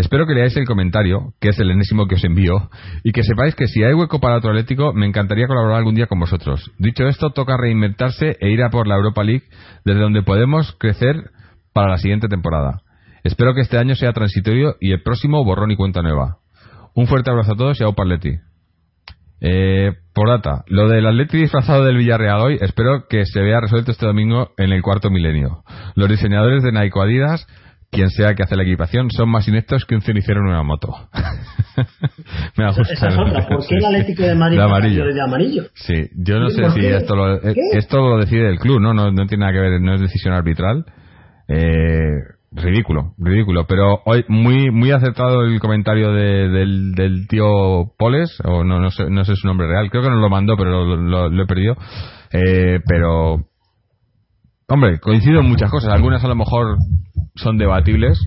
[0.00, 2.70] Espero que leáis el comentario, que es el enésimo que os envío,
[3.04, 6.06] y que sepáis que si hay hueco para otro Atlético, me encantaría colaborar algún día
[6.06, 6.70] con vosotros.
[6.78, 9.44] Dicho esto, toca reinventarse e ir a por la Europa League,
[9.84, 11.16] desde donde podemos crecer
[11.74, 12.80] para la siguiente temporada.
[13.24, 16.38] Espero que este año sea transitorio y el próximo borrón y cuenta nueva.
[16.94, 18.38] Un fuerte abrazo a todos y a Atleti.
[19.42, 23.90] Eh, por data, lo del Atleti disfrazado del Villarreal hoy, espero que se vea resuelto
[23.90, 25.62] este domingo en el cuarto milenio.
[25.94, 27.46] Los diseñadores de Nike Adidas
[27.90, 30.94] quien sea que hace la equipación, son más ineptos que un cenicero en una moto.
[32.56, 32.92] Me ha gustado.
[32.92, 33.48] Esa es otra.
[33.48, 35.04] ¿Por qué el Atlético de Madrid de amarillo.
[35.04, 35.62] de amarillo?
[35.74, 38.94] Sí, yo no sé si esto lo, eh, esto lo decide el club, ¿no?
[38.94, 39.10] ¿no?
[39.10, 40.84] No tiene nada que ver, no es decisión arbitral.
[41.48, 42.12] Eh,
[42.52, 43.66] ridículo, ridículo.
[43.66, 48.90] Pero hoy muy muy acertado el comentario de, del, del tío Poles, o no, no,
[48.90, 51.46] sé, no sé su nombre real, creo que nos lo mandó, pero lo, lo, he
[51.46, 51.76] perdido.
[52.32, 53.46] Eh, pero,
[54.70, 55.92] hombre, coincido en muchas cosas.
[55.92, 56.78] Algunas a lo mejor
[57.34, 58.18] son debatibles,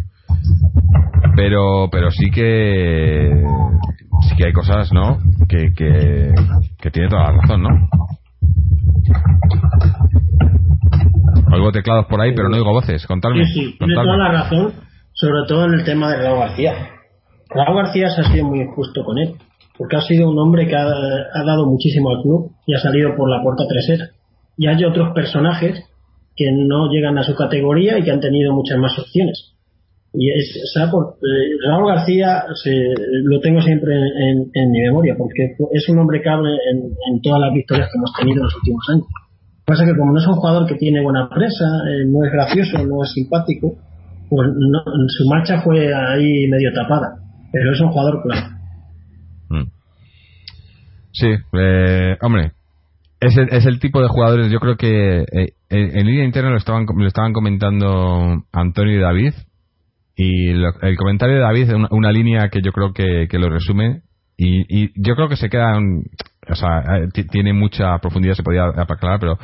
[1.36, 3.32] pero pero sí que
[4.30, 5.18] sí que hay cosas, ¿no?
[5.48, 6.34] Que, que,
[6.80, 7.70] que tiene toda la razón, ¿no?
[11.54, 13.06] Oigo teclados por ahí, pero no oigo voces.
[13.08, 13.46] Contadme.
[13.46, 14.74] Sí, sí, tiene toda la razón,
[15.14, 16.74] sobre todo en el tema de Raúl García.
[17.50, 19.36] Raúl García se ha sido muy injusto con él,
[19.78, 23.16] porque ha sido un hombre que ha, ha dado muchísimo al club y ha salido
[23.16, 24.10] por la puerta trasera.
[24.58, 25.84] Y hay otros personajes
[26.36, 29.54] que no llegan a su categoría y que han tenido muchas más opciones.
[30.16, 35.90] Y es, eh, Raúl García se, lo tengo siempre en, en, mi memoria porque es
[35.90, 39.08] un hombre cable en, en, todas las victorias que hemos tenido en los últimos años.
[39.08, 42.06] Lo que pasa es que como no es un jugador que tiene buena presa, eh,
[42.06, 43.76] no es gracioso, no es simpático,
[44.30, 47.16] pues no, su marcha fue ahí medio tapada.
[47.52, 48.48] Pero es un jugador claro.
[49.50, 49.70] Mm.
[51.12, 52.52] Sí, eh, hombre,
[53.24, 56.58] es el, es el tipo de jugadores, yo creo que eh, en, línea interna lo
[56.58, 59.34] estaban, lo estaban comentando Antonio y David.
[60.16, 64.02] Y el comentario de David es una, línea que yo creo que, lo resume.
[64.38, 65.80] Y, yo creo que se queda.
[66.50, 69.40] O sea, eh, tiene mucha profundidad, se podía aclarar, pero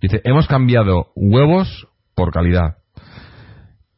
[0.00, 2.78] dice: Hemos cambiado huevos por calidad.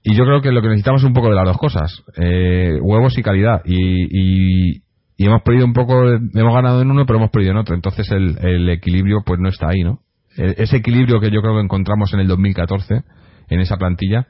[0.02, 2.78] Y yo creo que lo que necesitamos es un poco de las dos cosas: eh,
[2.82, 3.62] huevos y calidad.
[3.64, 4.82] Y, y,
[5.26, 7.74] hemos perdido un poco, hemos ganado en uno, pero hemos perdido en otro.
[7.74, 10.00] Entonces el, el equilibrio, pues no está ahí, ¿no?
[10.36, 13.02] E-, ese equilibrio que yo creo que encontramos en el 2014
[13.48, 14.26] en esa plantilla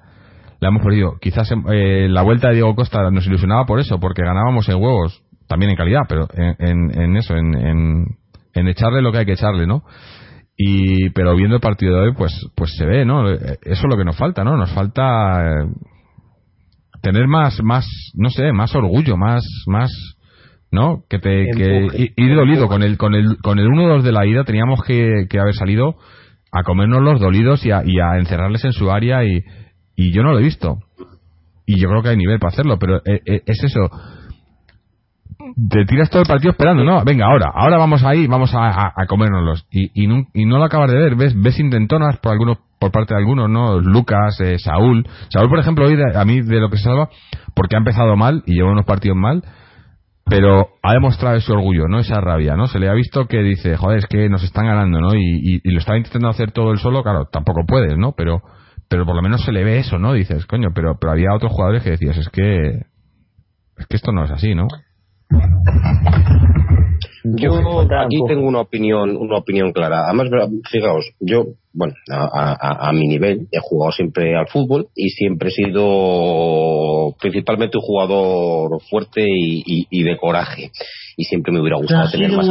[0.61, 4.23] la hemos perdido quizás eh, la vuelta de Diego Costa nos ilusionaba por eso porque
[4.23, 7.55] ganábamos en huevos también en calidad pero en, eso en,
[8.55, 9.83] en, echarle lo que hay que echarle no
[10.57, 13.97] y pero viendo el partido de hoy pues pues se ve no eso es lo
[13.97, 15.67] que nos falta no nos falta eh,
[17.03, 19.91] tener más más no sé más orgullo más más
[20.71, 21.03] ¿no?
[21.09, 24.45] Que te que ir dolido con el con el con el 1-2 de la ida
[24.45, 25.97] teníamos que, que, haber salido
[26.53, 29.45] a comernos los dolidos y a, y a encerrarles en su área y,
[29.97, 30.79] y yo no lo he visto.
[31.67, 33.89] Y yo creo que hay nivel para hacerlo, pero eh, eh, es eso.
[35.69, 37.05] Te tiras todo el partido esperando, ¿no?
[37.05, 39.67] Venga, ahora, ahora vamos ahí, vamos a, a, a comérnoslos.
[39.71, 42.91] Y, y, no, y no lo acabas de ver, ves, ves intentonas por algunos, por
[42.91, 43.79] parte de algunos, ¿no?
[43.79, 45.07] Lucas, eh, Saúl.
[45.29, 47.09] Saúl, por ejemplo, hoy a mí de lo que se salva,
[47.55, 49.45] porque ha empezado mal y lleva unos partidos mal,
[50.31, 51.99] pero ha demostrado ese orgullo, ¿no?
[51.99, 52.69] Esa rabia, ¿no?
[52.69, 55.15] Se le ha visto que dice, joder, es que nos están ganando, ¿no?
[55.15, 58.13] Y, y, lo estaba intentando hacer todo el solo, claro, tampoco puedes, ¿no?
[58.13, 58.41] Pero,
[58.89, 60.13] pero por lo menos se le ve eso, ¿no?
[60.13, 62.69] Dices, coño, pero, pero había otros jugadores que decías, es que,
[63.77, 64.69] es que esto no es así, ¿no?
[67.25, 70.05] Yo aquí tengo una opinión, una opinión clara.
[70.07, 70.29] Además,
[70.71, 75.53] fijaos, yo, bueno, a, a, mi nivel he jugado siempre al fútbol y siempre he
[75.53, 80.73] sido principalmente un jugador fuerte y, y, de coraje.
[81.17, 82.49] Y siempre me hubiera gustado tener más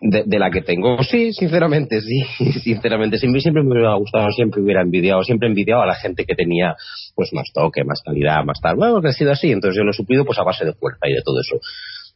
[0.00, 1.02] de, de, la que tengo.
[1.02, 2.22] Sí, sinceramente, sí,
[2.62, 3.18] sinceramente.
[3.18, 6.76] Siempre, siempre me hubiera gustado, siempre hubiera envidiado, siempre envidiado a la gente que tenía
[7.14, 8.76] pues más toque, más calidad, más tal.
[8.76, 11.06] Bueno, que ha sido así, entonces yo lo he suplido pues a base de fuerza
[11.08, 11.58] y de todo eso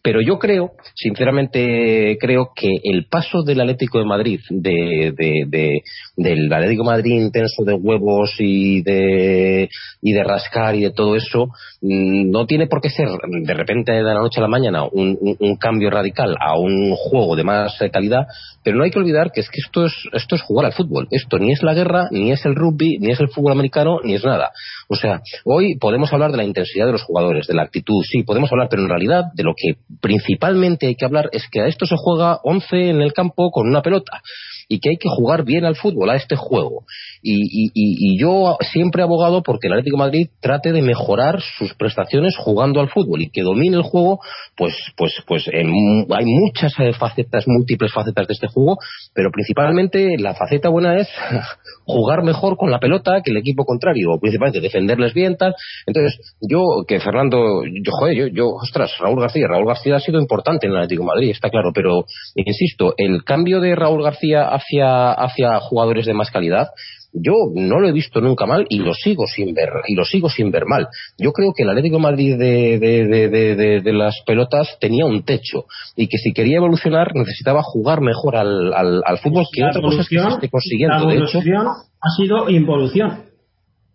[0.01, 5.83] Pero yo creo, sinceramente, creo que el paso del Atlético de Madrid, de, de,
[6.17, 9.69] del Atlético de Madrid intenso de huevos y de,
[10.01, 11.49] y de rascar y de todo eso,
[11.83, 15.19] mm, no tiene por qué ser de repente de la noche a la mañana un,
[15.21, 18.27] un, cambio radical a un juego de más calidad,
[18.63, 21.09] pero no hay que olvidar que es que esto es, esto es jugar al fútbol.
[21.11, 24.15] Esto ni es la guerra, ni es el rugby, ni es el fútbol americano, ni
[24.15, 24.53] es nada.
[24.89, 28.23] O sea, hoy podemos hablar de la intensidad de los jugadores, de la actitud, sí,
[28.23, 31.67] podemos hablar, pero en realidad de lo que principalmente hay que hablar es que a
[31.67, 34.23] esto se juega 11 en el campo con una pelota
[34.69, 36.85] y que hay que jugar bien al fútbol, a este juego.
[37.23, 42.81] Y, yo siempre he abogado porque el Atlético Madrid trate de mejorar sus prestaciones jugando
[42.81, 44.21] al fútbol y que domine el juego,
[44.57, 48.79] pues, pues, pues hay muchas eh, facetas, múltiples facetas de este juego,
[49.15, 51.09] pero principalmente la faceta buena es
[51.85, 55.55] jugar mejor con la pelota que el equipo contrario, o principalmente defenderles bien, tal.
[55.87, 60.21] Entonces, yo, que Fernando, yo, joder, yo, yo, ostras, Raúl García, Raúl García ha sido
[60.21, 62.05] importante en el Atlético Madrid, está claro, pero
[62.35, 66.69] insisto, el cambio de Raúl García hacia, hacia jugadores de más calidad,
[67.13, 70.29] yo no lo he visto nunca mal y lo sigo sin ver y lo sigo
[70.29, 70.89] sin ver mal.
[71.17, 75.65] Yo creo que el Atlético de Madrid de, de, de, las pelotas tenía un techo
[75.97, 80.19] y que si quería evolucionar necesitaba jugar mejor al, al, fútbol que otra cosa que
[80.19, 81.07] se esté consiguiendo.
[81.07, 83.25] La evolución ha sido involución.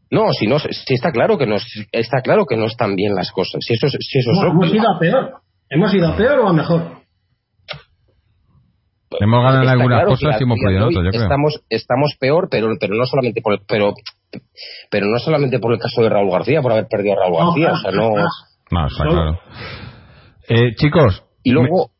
[0.09, 1.55] No, si no, si está claro que no
[1.91, 3.61] está claro que no están bien las cosas.
[3.65, 5.33] Si eso, si eso hemos ido a peor.
[5.69, 7.02] Hemos ido a peor o a mejor.
[9.19, 11.23] Hemos ganado algunas cosas y hemos perdido otras, yo creo.
[11.23, 13.93] Estamos, estamos peor, pero, pero no solamente por el, pero,
[14.89, 17.71] pero no solamente por el caso de Raúl García, por haber perdido a Raúl García,
[17.71, 18.09] o sea, no.
[18.71, 19.39] No, está claro.
[20.49, 21.23] Eh, chicos.
[21.43, 21.91] Y luego.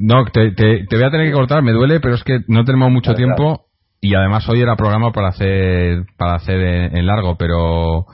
[0.00, 2.90] No, te, te, voy a tener que cortar, me duele, pero es que no tenemos
[2.90, 3.66] mucho tiempo
[4.00, 8.04] y además hoy era programa para hacer para hacer en, largo, pero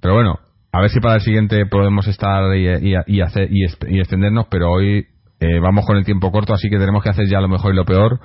[0.00, 0.38] pero bueno,
[0.72, 2.68] a ver si para el siguiente podemos estar y,
[3.06, 5.06] y, hacer y, y extendernos, pero hoy
[5.40, 7.76] eh, vamos con el tiempo corto, así que tenemos que hacer ya lo mejor y
[7.76, 8.20] lo peor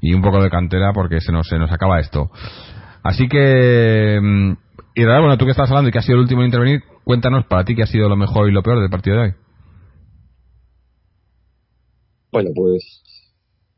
[0.00, 2.30] y un poco de cantera porque se nos, se nos acaba esto.
[3.02, 4.52] Así que, mm,
[4.94, 7.46] y bueno, tú que estás hablando y que has sido el último en intervenir, cuéntanos
[7.46, 9.34] para ti qué ha sido lo mejor y lo peor del partido de hoy.
[12.30, 13.02] Bueno, pues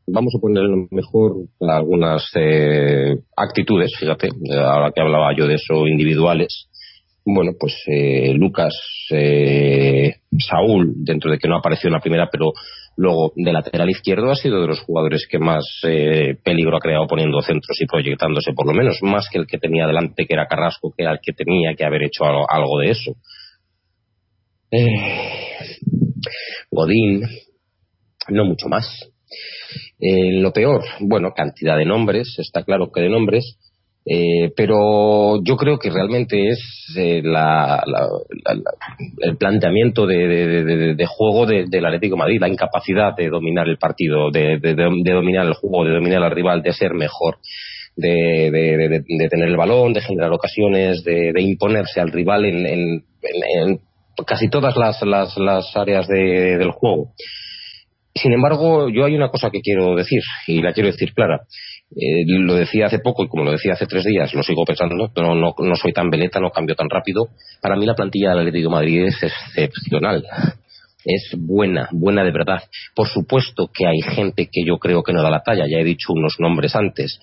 [0.07, 5.87] vamos a poner lo mejor algunas eh, actitudes, fíjate, ahora que hablaba yo de eso,
[5.87, 6.69] individuales.
[7.27, 8.71] Bueno, pues eh, Lucas
[9.09, 12.53] eh, Saúl, dentro de que no apareció en la primera, pero
[12.97, 17.07] luego de lateral izquierdo ha sido de los jugadores que más eh, peligro ha creado
[17.07, 20.45] poniendo centros y proyectándose, por lo menos, más que el que tenía delante, que era
[20.45, 23.15] Carrasco, que era el que tenía que haber hecho algo, de eso.
[24.69, 25.57] Eh,
[26.69, 27.23] Godín,
[28.29, 28.85] no mucho más.
[29.99, 33.57] lo peor, bueno, cantidad de nombres, está claro que de nombres,
[34.07, 37.83] eh, pero yo creo que realmente es eh, la,
[39.19, 44.59] el planteamiento de, juego del Atlético de Madrid, la incapacidad de dominar el partido, de,
[44.59, 47.37] dominar el juego, de dominar al rival, de ser mejor,
[47.95, 53.03] de, tener el balón, de generar ocasiones, de, imponerse al rival en,
[54.27, 57.13] casi todas las, las, áreas del juego.
[58.13, 61.41] Sin embargo, yo hay una cosa que quiero decir, y la quiero decir clara.
[61.91, 64.95] Eh, lo decía hace poco y como lo decía hace tres días, lo sigo pensando,
[64.95, 67.29] no, no, no soy tan veleta, no cambio tan rápido.
[67.61, 70.25] Para mí la plantilla del Atlético de Madrid es excepcional.
[71.05, 72.63] Es buena, buena de verdad.
[72.95, 75.83] Por supuesto que hay gente que yo creo que no da la talla, ya he
[75.83, 77.19] dicho unos nombres antes,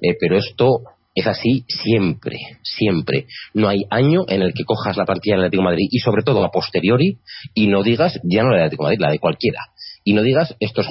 [0.00, 0.80] eh, pero esto
[1.14, 3.26] es así siempre, siempre.
[3.52, 6.22] No hay año en el que cojas la plantilla del Atlético de Madrid y sobre
[6.22, 7.18] todo a posteriori
[7.54, 9.60] y no digas ya no la del Atlético Madrid, la de cualquiera
[10.06, 10.86] y no digas estos,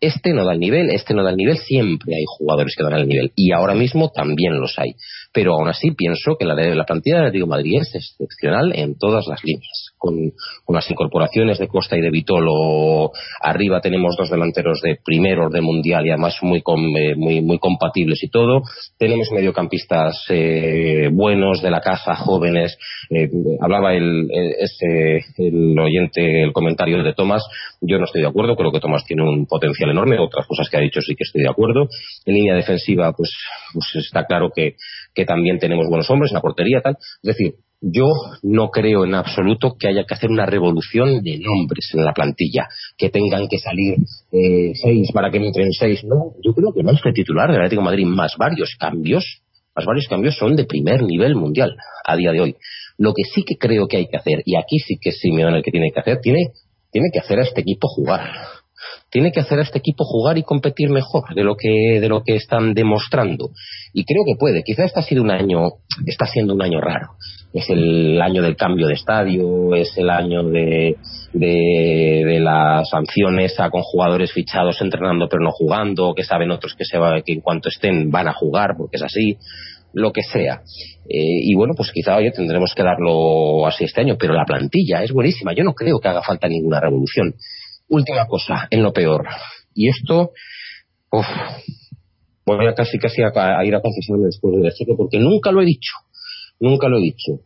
[0.00, 2.94] este no da el nivel, este no da el nivel, siempre hay jugadores que dan
[2.94, 4.94] el nivel y ahora mismo también los hay.
[5.34, 9.26] Pero aún así pienso que la, la plantilla de Atlético Madrid es excepcional en todas
[9.26, 9.93] las líneas.
[10.04, 10.32] Con,
[10.74, 16.04] las incorporaciones de Costa y de Vitolo, arriba tenemos dos delanteros de primer orden mundial
[16.04, 18.62] y además muy, eh, muy, muy compatibles y todo.
[18.98, 22.76] Tenemos mediocampistas eh, buenos de la casa, jóvenes.
[23.10, 23.30] Eh,
[23.60, 24.28] hablaba el,
[24.58, 27.44] este, el oyente, el comentario de Tomás.
[27.80, 30.76] Yo no estoy de acuerdo creo que Tomás tiene un potencial enorme, otras cosas que
[30.76, 31.88] ha dicho sí que estoy de acuerdo.
[32.26, 33.30] En línea defensiva, pues,
[33.72, 34.76] pues está claro que,
[35.14, 36.96] que también tenemos buenos hombres, en la portería, tal.
[36.98, 37.54] Es decir,
[37.92, 38.06] yo
[38.42, 42.66] no creo en absoluto que haya que hacer una revolución de nombres en la plantilla,
[42.96, 43.96] que tengan que salir
[44.32, 46.02] eh, seis para que entren seis.
[46.04, 49.42] No, yo creo que es que titular del Atlético de Madrid más varios cambios,
[49.76, 51.76] más varios cambios son de primer nivel mundial
[52.06, 52.56] a día de hoy.
[52.96, 55.62] Lo que sí que creo que hay que hacer, y aquí sí que Simeone el
[55.62, 56.52] que tiene que hacer, tiene
[56.94, 58.30] tiene que hacer a este equipo jugar.
[59.10, 62.22] Tiene que hacer a este equipo jugar y competir mejor de lo que de lo
[62.22, 63.50] que están demostrando
[63.92, 65.60] y creo que puede quizá este ha sido un año
[66.06, 67.12] está siendo un año raro
[67.52, 70.96] es el año del cambio de estadio es el año de
[71.32, 76.84] de, las sanciones a con jugadores fichados entrenando pero no jugando que saben otros que
[76.84, 79.38] se que en cuanto estén van a jugar porque es así
[79.94, 80.60] lo que sea.
[81.08, 85.02] Eh, y bueno, pues quizá hoy tendremos que darlo así este año, pero la plantilla
[85.02, 85.54] es buenísima.
[85.54, 87.34] Yo no creo que haga falta ninguna revolución.
[87.88, 89.26] Última cosa, en lo peor.
[89.74, 90.32] Y esto,
[91.10, 91.26] uf,
[92.46, 95.66] voy a casi casi a, ir a confesarme después de esto, porque nunca lo he
[95.66, 95.92] dicho.
[96.60, 97.40] Nunca lo he dicho.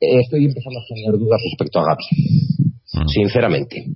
[0.00, 2.04] estoy empezando a tener dudas respecto a Gaby.
[2.92, 3.08] Mm.
[3.08, 3.86] Sinceramente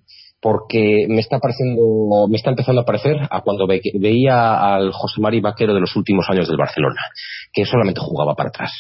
[0.45, 5.41] porque me está pareciendo, me está empezando a parecer a cuando veía al José Mari
[5.41, 7.01] Vaquero de los últimos años del Barcelona,
[7.51, 8.70] que solamente jugaba para atrás,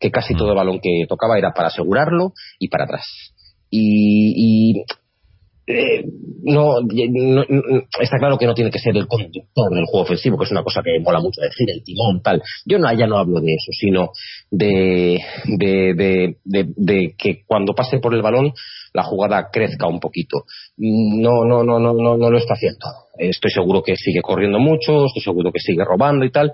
[0.00, 0.38] que casi mm.
[0.38, 3.04] todo el balón que tocaba era para asegurarlo y para atrás.
[3.68, 4.82] Y,
[5.66, 6.04] eh,
[6.42, 6.76] no,
[8.00, 10.62] está claro que no tiene que ser el conductor del juego ofensivo, que es una
[10.62, 12.42] cosa que mola mucho decir, el timón, tal.
[12.66, 14.10] Yo ya no hablo de eso, sino
[14.50, 18.52] de, de, de que cuando pase por el balón
[18.94, 20.44] la jugada crezca un poquito.
[20.76, 22.86] No, no, no, no, no, no lo está haciendo.
[23.18, 26.52] Estoy seguro que sigue corriendo mucho, estoy seguro que sigue robando y tal,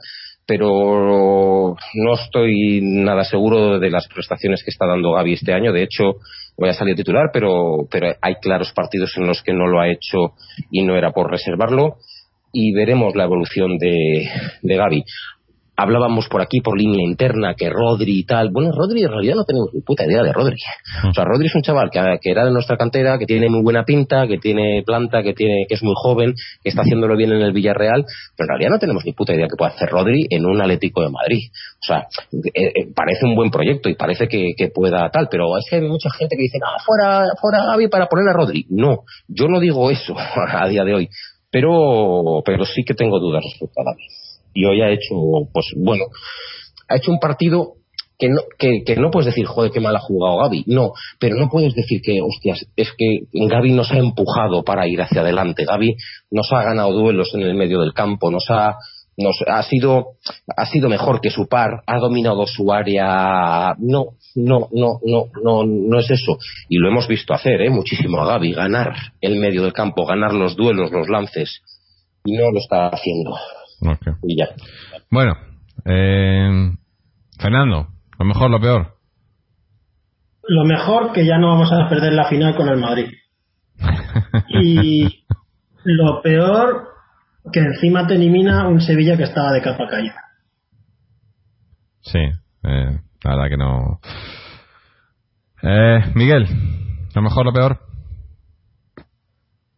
[0.50, 5.72] pero no estoy nada seguro de las prestaciones que está dando Gaby este año.
[5.72, 6.16] De hecho,
[6.58, 9.88] voy a salir titular, pero, pero hay claros partidos en los que no lo ha
[9.88, 10.34] hecho
[10.72, 11.98] y no era por reservarlo.
[12.52, 14.28] Y veremos la evolución de,
[14.62, 15.04] de Gaby
[15.80, 18.50] hablábamos por aquí por línea interna que Rodri y tal.
[18.52, 20.56] Bueno, Rodri en realidad no tenemos ni puta idea de Rodri.
[21.08, 23.62] O sea, Rodri es un chaval que, que, era de nuestra cantera, que tiene muy
[23.62, 27.32] buena pinta, que tiene planta, que tiene que es muy joven, que está haciéndolo bien
[27.32, 28.04] en el Villarreal,
[28.36, 31.02] pero en realidad no tenemos ni puta idea que pueda hacer Rodri en un Atlético
[31.02, 31.48] de Madrid.
[31.50, 35.56] O sea, eh, eh, parece un buen proyecto y parece que, que, pueda tal, pero
[35.56, 38.66] es que hay mucha gente que dice, ah, fuera, fuera Gaby para poner a Rodri.
[38.68, 40.14] No, yo no digo eso
[40.52, 41.08] a día de hoy,
[41.50, 44.19] pero, pero sí que tengo dudas respecto a Gaby
[44.54, 45.14] y hoy ha hecho,
[45.52, 46.04] pues bueno,
[46.88, 47.74] ha hecho un partido
[48.20, 50.64] que no, que, no puedes decir, joder, qué mal ha jugado Gaby.
[50.66, 55.00] No, pero no puedes decir que, hostias, es que Gaby nos ha empujado para ir
[55.00, 55.64] hacia adelante.
[55.64, 55.96] Gaby
[56.30, 58.76] nos ha ganado duelos en el medio del campo, nos ha,
[59.16, 60.16] nos ha sido,
[60.54, 63.74] ha sido mejor que su par, ha dominado su área.
[63.78, 66.38] No, no, no, no, no, no es eso.
[66.68, 67.70] Y lo hemos visto hacer, ¿eh?
[67.70, 71.62] muchísimo a Gaby, ganar el medio del campo, ganar los duelos, los lances.
[72.26, 73.34] Y no lo está haciendo.
[75.10, 75.36] Bueno,
[75.84, 76.72] eh,
[77.38, 78.96] Fernando, lo mejor, lo peor.
[80.46, 83.08] Lo mejor que ya no vamos a perder la final con el Madrid.
[84.48, 85.24] y
[85.84, 86.88] lo peor
[87.52, 90.16] que encima te elimina un Sevilla que estaba de capa caída.
[92.02, 94.00] Sí, eh, la verdad que no.
[95.62, 96.46] Eh, Miguel,
[97.14, 97.89] lo mejor, lo peor.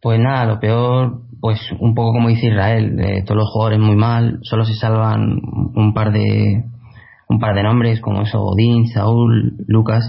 [0.03, 4.39] Pues nada, lo peor, pues un poco como dice Israel, todos los jugadores muy mal,
[4.41, 5.39] solo se salvan
[5.75, 6.65] un par de
[7.29, 10.03] un par de nombres como eso, Odín, Saúl, Lucas.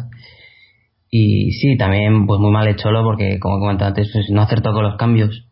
[1.10, 4.72] Y sí, también pues muy mal el Cholo porque como comentaba antes, pues no acertó
[4.72, 5.46] con los cambios.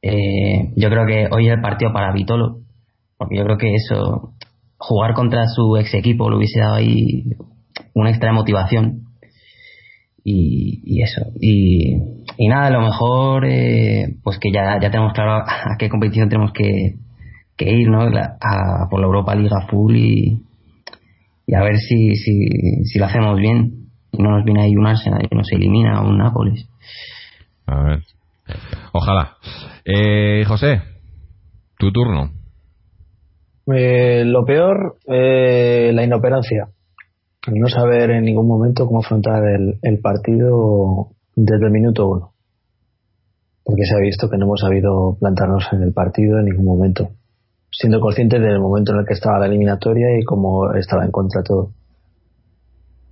[0.00, 2.60] Eh, yo creo que hoy es el partido para Vitolo,
[3.18, 4.32] porque yo creo que eso,
[4.78, 7.24] jugar contra su ex equipo le hubiese dado ahí
[7.92, 9.02] una extra motivación.
[10.24, 11.26] Y, y eso.
[11.40, 15.88] Y y nada, a lo mejor, eh, pues que ya, ya tenemos claro a, qué
[15.88, 16.96] competición tenemos que,
[17.56, 18.02] que ir, ¿no?
[18.02, 20.42] a, por la Europa Liga Full y,
[21.46, 23.86] y a ver si, si, si lo hacemos bien.
[24.12, 26.68] Y no nos viene ahí un Arsenal y nos elimina un Nápoles.
[27.66, 28.02] A ver.
[28.92, 29.36] Ojalá.
[29.84, 30.80] Eh, José,
[31.78, 32.30] tu turno.
[33.74, 36.68] Eh, lo peor, eh, la inoperancia.
[37.52, 42.32] No saber en ningún momento cómo afrontar el, el partido desde el minuto uno.
[43.62, 47.10] Porque se ha visto que no hemos sabido plantarnos en el partido en ningún momento.
[47.70, 51.42] Siendo conscientes del momento en el que estaba la eliminatoria y cómo estaba en contra
[51.42, 51.72] todo.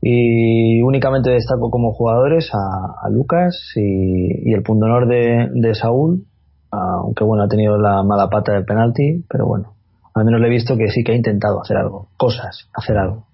[0.00, 6.26] Y únicamente destaco como jugadores a, Lucas y, el punto honor de, de Saúl,
[6.70, 9.74] aunque bueno, ha tenido la mala pata del penalti, pero bueno,
[10.14, 13.26] al menos le he visto que sí que ha intentado hacer algo, cosas, hacer algo.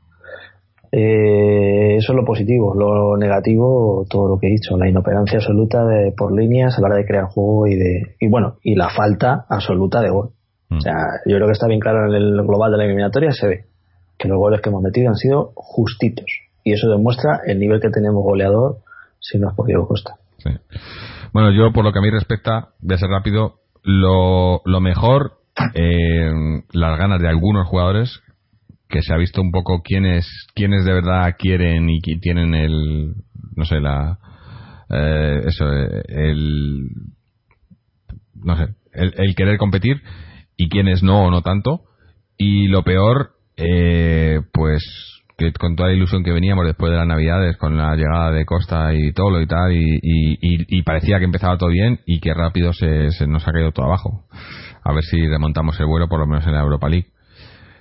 [0.93, 2.75] Eh, eso es lo positivo.
[2.75, 6.89] Lo negativo, todo lo que he dicho, la inoperancia absoluta de, por líneas a la
[6.89, 10.31] hora de crear juego y de y bueno y la falta absoluta de gol.
[10.69, 10.77] Mm.
[10.79, 10.95] O sea,
[11.27, 13.65] yo creo que está bien claro en el global de la eliminatoria se ve
[14.19, 16.27] que los goles que hemos metido han sido justitos
[16.65, 18.79] y eso demuestra el nivel que tenemos goleador
[19.19, 20.17] si no es por Diego Costa.
[21.33, 25.39] Bueno, yo por lo que a mí respecta, voy a ser rápido, lo, lo mejor,
[25.75, 26.31] eh,
[26.73, 28.21] las ganas de algunos jugadores
[28.91, 33.15] que se ha visto un poco quiénes, quiénes de verdad quieren y tienen el,
[33.57, 34.19] no sé, la,
[34.91, 35.67] eh, eso,
[36.09, 36.89] el,
[38.35, 40.03] no sé, el, el querer competir
[40.57, 41.83] y quienes no o no tanto.
[42.37, 44.83] Y lo peor, eh, pues
[45.37, 48.45] que con toda la ilusión que veníamos después de las navidades, con la llegada de
[48.45, 52.01] Costa y todo lo y tal, y, y- y- y parecía que empezaba todo bien
[52.05, 54.25] y que rápido se, se nos ha caído todo abajo.
[54.85, 57.09] A ver si remontamos el vuelo, por lo menos en la Europa League.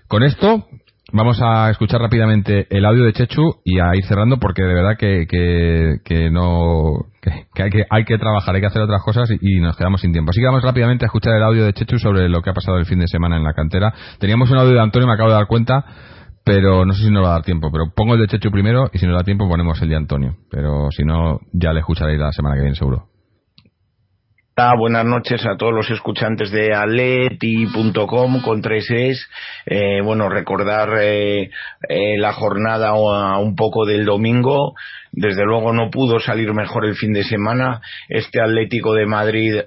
[0.07, 0.67] Con esto,
[1.11, 4.97] vamos a escuchar rápidamente el audio de Chechu y a ir cerrando porque de verdad
[4.97, 9.29] que, que, no que, que hay que hay que trabajar, hay que hacer otras cosas
[9.31, 10.31] y, y nos quedamos sin tiempo.
[10.31, 12.77] Así que vamos rápidamente a escuchar el audio de Chechu sobre lo que ha pasado
[12.77, 13.93] el fin de semana en la cantera.
[14.19, 15.85] Teníamos un audio de Antonio, me acabo de dar cuenta,
[16.43, 17.69] pero no sé si nos va a dar tiempo.
[17.71, 20.35] Pero pongo el de Chechu primero y si nos da tiempo ponemos el de Antonio.
[20.49, 23.07] Pero si no, ya le escucharéis la semana que viene seguro.
[24.77, 29.25] Buenas noches a todos los escuchantes de aleti.com con tres es.
[29.65, 31.49] Eh, bueno, recordar eh,
[31.87, 32.91] eh, la jornada
[33.39, 34.73] un poco del domingo.
[35.13, 37.79] Desde luego no pudo salir mejor el fin de semana.
[38.09, 39.61] Este Atlético de Madrid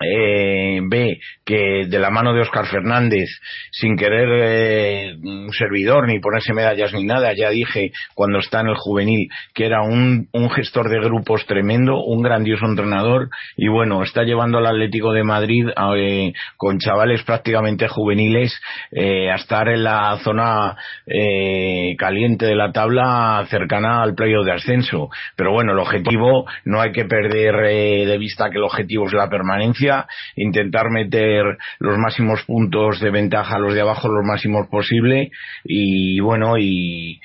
[0.00, 3.28] eh, ve que de la mano de Óscar Fernández,
[3.70, 8.68] sin querer eh, un servidor ni ponerse medallas ni nada, ya dije cuando está en
[8.68, 14.02] el juvenil que era un, un gestor de grupos tremendo, un grandioso entrenador y bueno,
[14.02, 18.58] está llevando al Atlético de Madrid eh, con chavales prácticamente juveniles
[18.90, 20.76] eh, a estar en la zona
[21.06, 25.10] eh, caliente de la tabla cercana al playoff de ascenso.
[25.36, 29.28] Pero bueno, el objetivo no hay que perder de vista que el objetivo es la
[29.28, 29.89] permanencia,
[30.36, 35.30] intentar meter los máximos puntos de ventaja a los de abajo los máximos posible
[35.64, 37.20] y bueno y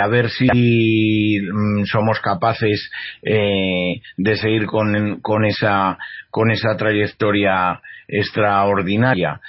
[0.00, 2.90] a ver si mm, somos capaces
[3.22, 5.98] eh, de seguir con, con esa
[6.30, 9.40] con esa trayectoria extraordinaria.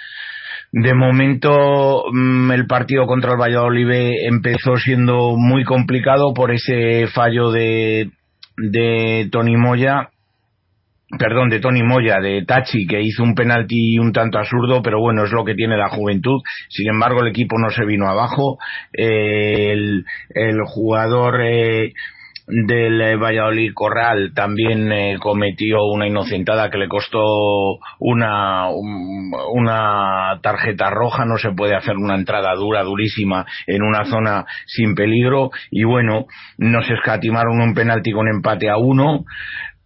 [0.71, 3.89] De momento, mm, el partido contra el Valladolid
[4.27, 8.11] empezó siendo muy complicado por ese fallo de,
[8.57, 10.09] de Tony Moya,
[11.17, 15.23] perdón, de Tony Moya, de Tachi, que hizo un penalti un tanto absurdo, pero bueno,
[15.23, 16.41] es lo que tiene la juventud.
[16.69, 18.57] Sin embargo, el equipo no se vino abajo.
[18.93, 20.05] Eh, el,
[20.35, 21.93] el jugador eh,
[22.47, 27.19] del eh, Valladolid Corral también eh, cometió una inocentada que le costó
[27.99, 34.05] una, un- una tarjeta roja, no se puede hacer una entrada dura, durísima en una
[34.05, 36.25] zona sin peligro y bueno,
[36.57, 39.25] nos escatimaron un penalti con empate a uno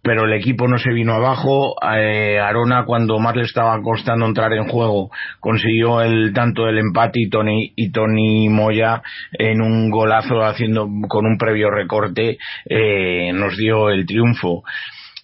[0.04, 1.76] pero el equipo no se vino abajo.
[1.96, 7.20] Eh, Arona, cuando más le estaba costando entrar en juego, consiguió el tanto del empate
[7.22, 9.02] y Tony, y Tony Moya
[9.32, 12.36] en un golazo haciendo con un previo recorte
[12.66, 14.62] eh, nos dio el triunfo.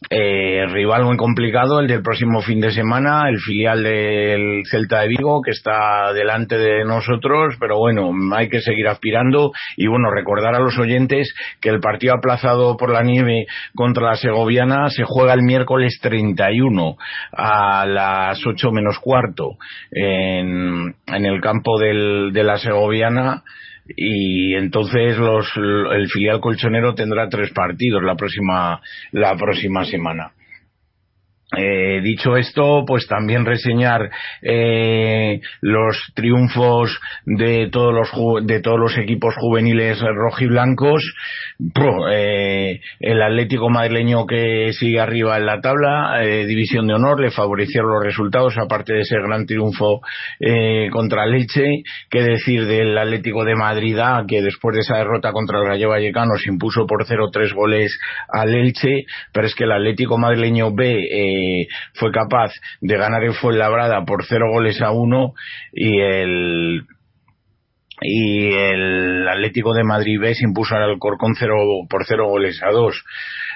[0.09, 5.09] Eh, rival muy complicado, el del próximo fin de semana, el filial del Celta de
[5.09, 9.53] Vigo, que está delante de nosotros, pero bueno, hay que seguir aspirando.
[9.77, 13.45] Y bueno, recordar a los oyentes que el partido aplazado por la nieve
[13.75, 16.97] contra la Segoviana se juega el miércoles 31
[17.33, 19.59] a las 8 menos cuarto
[19.91, 23.43] en, el campo de la Segoviana
[23.97, 28.81] y entonces los, el filial colchonero tendrá tres partidos la próxima
[29.13, 30.33] la próxima semana.
[31.57, 34.09] Eh, dicho esto, pues también reseñar
[34.41, 41.03] eh, los triunfos de todos los de todos los equipos juveniles rojiblancos.
[42.11, 47.31] Eh, el Atlético madrileño que sigue arriba en la tabla, eh, división de honor, le
[47.31, 50.01] favorecieron los resultados, aparte de ese gran triunfo
[50.39, 51.83] eh, contra Leche.
[52.09, 55.91] Qué decir del Atlético de Madrid A, que después de esa derrota contra el Rayo
[55.91, 57.99] Vallecano se impuso por 0-3 goles
[58.29, 63.35] al Elche, pero es que el Atlético madrileño B eh, fue capaz de ganar en
[63.35, 65.33] Fuenlabrada por 0 goles a 1
[65.73, 66.83] y el
[68.03, 71.57] y el Atlético de Madrid B se impuso al Alcorcón cero,
[71.89, 73.05] por 0 goles a 2.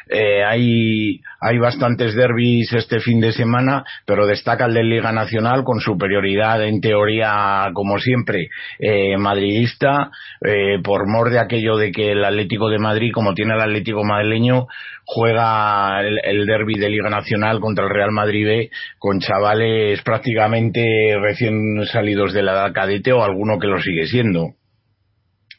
[0.09, 5.65] Eh, hay, hay bastantes derbis este fin de semana, pero destaca el de Liga Nacional
[5.65, 8.49] con superioridad en teoría, como siempre,
[8.79, 10.11] eh, madridista,
[10.45, 14.05] eh, por mor de aquello de que el Atlético de Madrid, como tiene el Atlético
[14.05, 14.67] madrileño,
[15.07, 20.83] juega el, el derby de Liga Nacional contra el Real Madrid B con chavales prácticamente
[21.21, 24.55] recién salidos de la cadete o alguno que lo sigue siendo.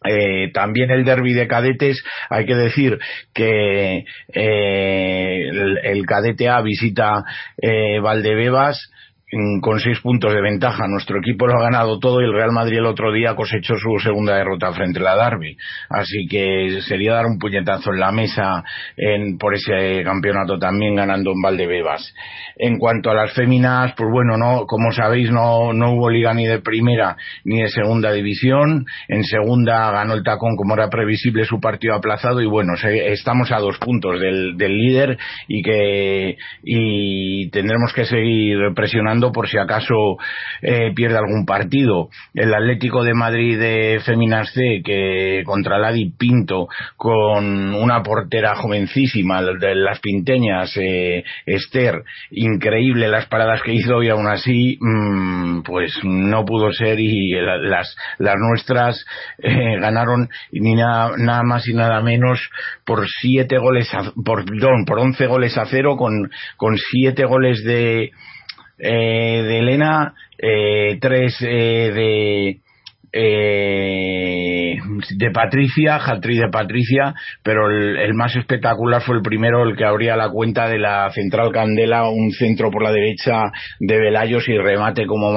[0.07, 2.99] Eh, también el derby de cadetes, hay que decir
[3.33, 5.49] que eh,
[5.83, 7.23] el, cadete A visita
[7.61, 8.91] eh, Valdebebas,
[9.61, 10.87] con seis puntos de ventaja.
[10.87, 13.97] Nuestro equipo lo ha ganado todo y el Real Madrid el otro día cosechó su
[13.99, 15.57] segunda derrota frente a la Derby.
[15.89, 18.63] Así que sería dar un puñetazo en la mesa
[18.95, 22.13] en, por ese campeonato también ganando en Valdebebas.
[22.57, 26.45] En cuanto a las féminas, pues bueno, no, como sabéis, no, no hubo liga ni
[26.45, 28.85] de primera ni de segunda división.
[29.07, 33.57] En segunda ganó el tacón como era previsible su partido aplazado y bueno, estamos a
[33.57, 35.17] dos puntos del, del líder
[35.47, 40.17] y que y tendremos que seguir presionando por si acaso
[40.61, 42.09] eh, pierde algún partido.
[42.33, 49.41] El Atlético de Madrid de Féminas C que contra Ladi Pinto con una portera jovencísima
[49.41, 55.93] de las pinteñas eh, Esther increíble las paradas que hizo y aún así mmm, pues
[56.03, 59.05] no pudo ser y las las nuestras
[59.39, 62.49] eh, ganaron ni nada, nada más y nada menos
[62.85, 67.63] por siete goles a, por perdón por once goles a cero con con siete goles
[67.63, 68.11] de
[68.77, 72.59] eh, de Elena eh, tres eh, de
[73.17, 74.77] eh,
[75.15, 77.13] de Patricia, Jaltri de Patricia,
[77.43, 81.51] pero el, más espectacular fue el primero, el que abría la cuenta de la Central
[81.53, 83.43] Candela, un centro por la derecha
[83.79, 85.31] de Velayos y remate como,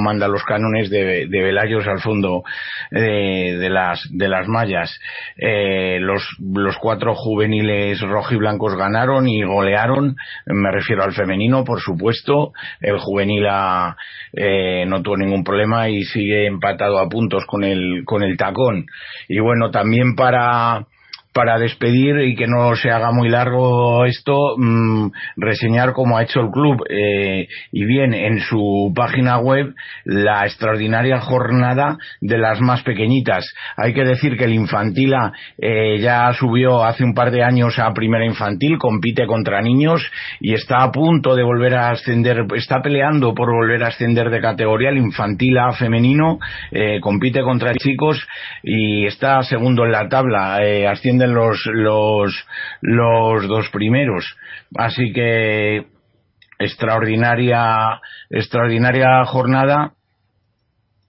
[0.00, 2.44] mandan los cánones de, de Velayos al fondo
[2.92, 4.96] eh, de, las, de las mallas.
[5.36, 10.14] Eh, los, los cuatro juveniles rojiblancos ganaron y golearon,
[10.46, 13.44] me refiero al femenino, por supuesto, el juvenil
[14.32, 18.86] eh, no tuvo ningún problema y sigue empatado a punto con el, con el tacón.
[19.28, 20.86] Y bueno, también para,
[21.34, 26.40] para despedir y que no se haga muy largo esto, mmm, reseñar como ha hecho
[26.40, 29.74] el club eh, y bien en su página web
[30.04, 33.52] la extraordinaria jornada de las más pequeñitas.
[33.76, 37.92] Hay que decir que el Infantila eh, ya subió hace un par de años a
[37.92, 40.08] primera infantil, compite contra niños
[40.40, 44.40] y está a punto de volver a ascender, está peleando por volver a ascender de
[44.40, 44.90] categoría.
[44.90, 46.38] El Infantila femenino
[46.70, 48.24] eh, compite contra chicos
[48.62, 50.86] y está segundo en la tabla, eh,
[51.32, 52.46] los, los,
[52.80, 54.36] los dos primeros.
[54.76, 55.86] Así que
[56.58, 58.00] extraordinaria,
[58.30, 59.92] extraordinaria jornada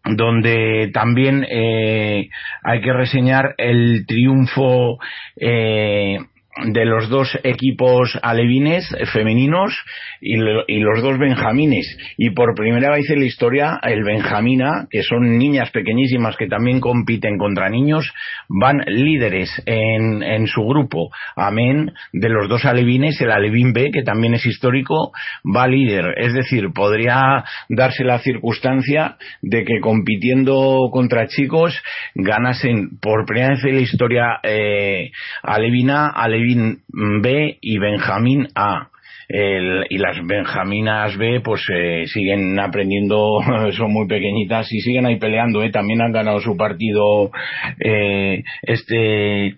[0.06, 2.30] donde también eh,
[2.64, 5.00] hay que reseñar el triunfo
[5.36, 6.20] eh,
[6.64, 9.76] de los dos equipos alevines femeninos
[10.22, 11.98] y, y, los dos benjamines.
[12.18, 16.80] Y por primera vez en la historia, el benjamina, que son niñas pequeñísimas que también
[16.80, 18.14] compiten contra niños,
[18.48, 21.10] van líderes en, en su grupo.
[21.36, 25.12] Amén de los dos alevines, el alevín B, que también es histórico,
[25.44, 26.14] va líder.
[26.18, 31.82] Es decir, podría darse la circunstancia de que compitiendo contra chicos
[32.14, 35.12] ganasen por primera vez en la historia eh,
[35.44, 36.08] alevina,
[36.46, 36.82] alevín
[37.22, 38.90] B y Benjamín A.
[39.28, 43.40] El, y las Benjaminas B pues eh, siguen aprendiendo,
[43.76, 45.72] son muy pequeñitas y siguen ahí peleando, ¿eh?
[45.72, 47.32] también han ganado su partido
[47.80, 49.56] eh, este,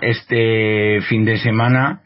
[0.00, 2.02] este fin de semana.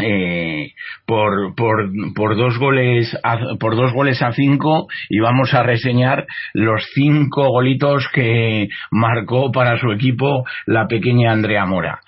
[0.00, 0.74] Eh,
[1.06, 6.24] por, por, por dos goles a, por dos goles a cinco y vamos a reseñar
[6.54, 12.00] los cinco golitos que marcó para su equipo la pequeña Andrea Mora.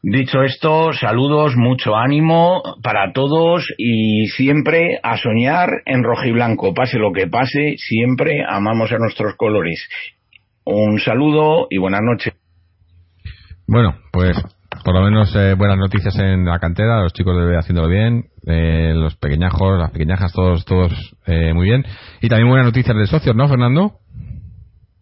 [0.00, 6.72] Dicho esto, saludos, mucho ánimo para todos y siempre a soñar en rojiblanco.
[6.72, 9.88] Pase lo que pase, siempre amamos a nuestros colores.
[10.64, 12.32] Un saludo y buenas noches.
[13.66, 14.40] Bueno, pues
[14.84, 18.92] por lo menos eh, buenas noticias en la cantera, los chicos deben haciéndolo bien, eh,
[18.94, 20.92] los pequeñajos, las pequeñajas, todos, todos
[21.26, 21.84] eh, muy bien.
[22.20, 23.94] Y también buenas noticias de socios, ¿no, Fernando?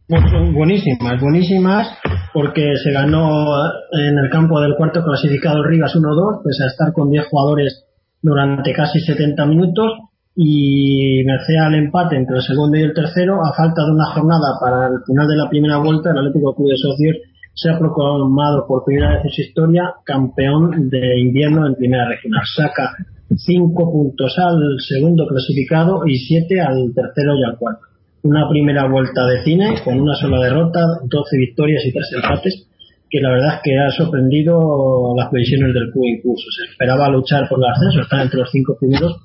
[0.09, 1.89] Buenísimas, buenísimas,
[2.33, 3.59] porque se ganó
[3.91, 7.85] en el campo del cuarto clasificado Rivas 1-2, pese a estar con 10 jugadores
[8.23, 9.99] durante casi 70 minutos,
[10.37, 14.55] y merced al empate entre el segundo y el tercero, a falta de una jornada
[14.61, 17.17] para el final de la primera vuelta, el Atlético Club de Socios
[17.53, 22.43] se ha proclamado por primera vez en su historia campeón de invierno en primera regional.
[22.55, 22.93] Saca
[23.35, 27.96] 5 puntos al segundo clasificado y 7 al tercero y al cuarto
[28.27, 32.67] una primera vuelta de cine con una sola derrota, 12 victorias y 3 empates,
[33.09, 36.45] que la verdad es que ha sorprendido las previsiones del club incluso.
[36.51, 39.17] Se esperaba luchar por el ascenso, estar entre los cinco primeros,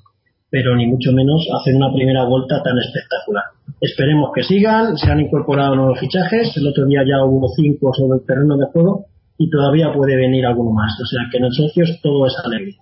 [0.48, 3.44] pero ni mucho menos hacer una primera vuelta tan espectacular.
[3.80, 8.20] Esperemos que sigan, se han incorporado nuevos fichajes, el otro día ya hubo cinco sobre
[8.20, 9.06] el terreno de juego
[9.38, 10.92] y todavía puede venir alguno más.
[11.02, 12.76] O sea que en el socios todo es alegría.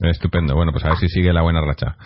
[0.00, 0.54] Estupendo.
[0.54, 1.96] Bueno, pues a ver si sigue la buena racha.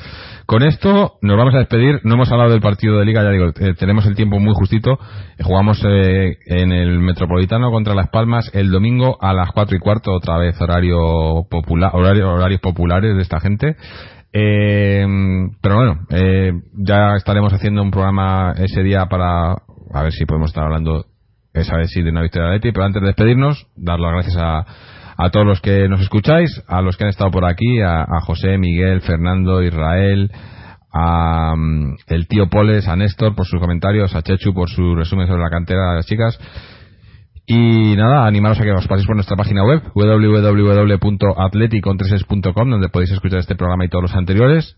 [0.46, 2.00] Con esto nos vamos a despedir.
[2.04, 4.98] No hemos hablado del partido de Liga, ya digo, eh, tenemos el tiempo muy justito.
[5.38, 9.80] Eh, jugamos eh, en el Metropolitano contra Las Palmas el domingo a las cuatro y
[9.80, 13.76] cuarto, otra vez horario popular, horario, horarios populares de esta gente.
[14.32, 15.06] Eh,
[15.60, 20.50] pero bueno, eh, ya estaremos haciendo un programa ese día para a ver si podemos
[20.50, 21.04] estar hablando
[21.52, 22.72] esa vez sí de una victoria de Leti.
[22.72, 24.64] Pero antes de despedirnos, dar las gracias a,
[25.16, 28.58] a todos los que nos escucháis, a los que han estado por aquí, a, José,
[28.58, 30.30] Miguel, Fernando, Israel,
[30.92, 35.26] a mm, el tío Poles, a Néstor por sus comentarios, a Chechu por su resumen
[35.26, 36.38] sobre la cantera de las chicas.
[37.44, 43.40] Y nada, animaros a que os paséis por nuestra página web www.atleticontreses.com donde podéis escuchar
[43.40, 44.76] este programa y todos los anteriores.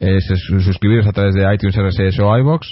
[0.00, 2.66] Eh, sus- suscribiros a través de iTunes, RSS o iVoox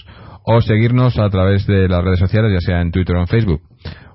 [0.45, 3.61] o seguirnos a través de las redes sociales, ya sea en Twitter o en Facebook.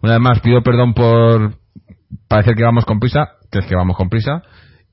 [0.02, 1.56] Una vez más, pido perdón por
[2.28, 4.42] parecer que vamos con prisa, que es que vamos con prisa,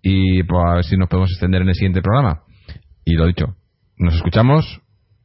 [0.03, 2.43] y pues, a ver si nos podemos extender en el siguiente programa.
[3.05, 3.57] Y lo dicho,
[3.97, 4.81] nos escuchamos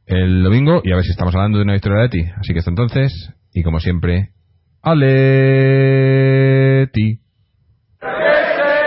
[0.06, 2.24] el domingo y a ver si estamos hablando de una victoria de ti.
[2.38, 4.30] Así que hasta entonces, y como siempre,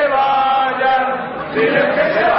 [0.10, 2.37] vayan, diles que se vayan.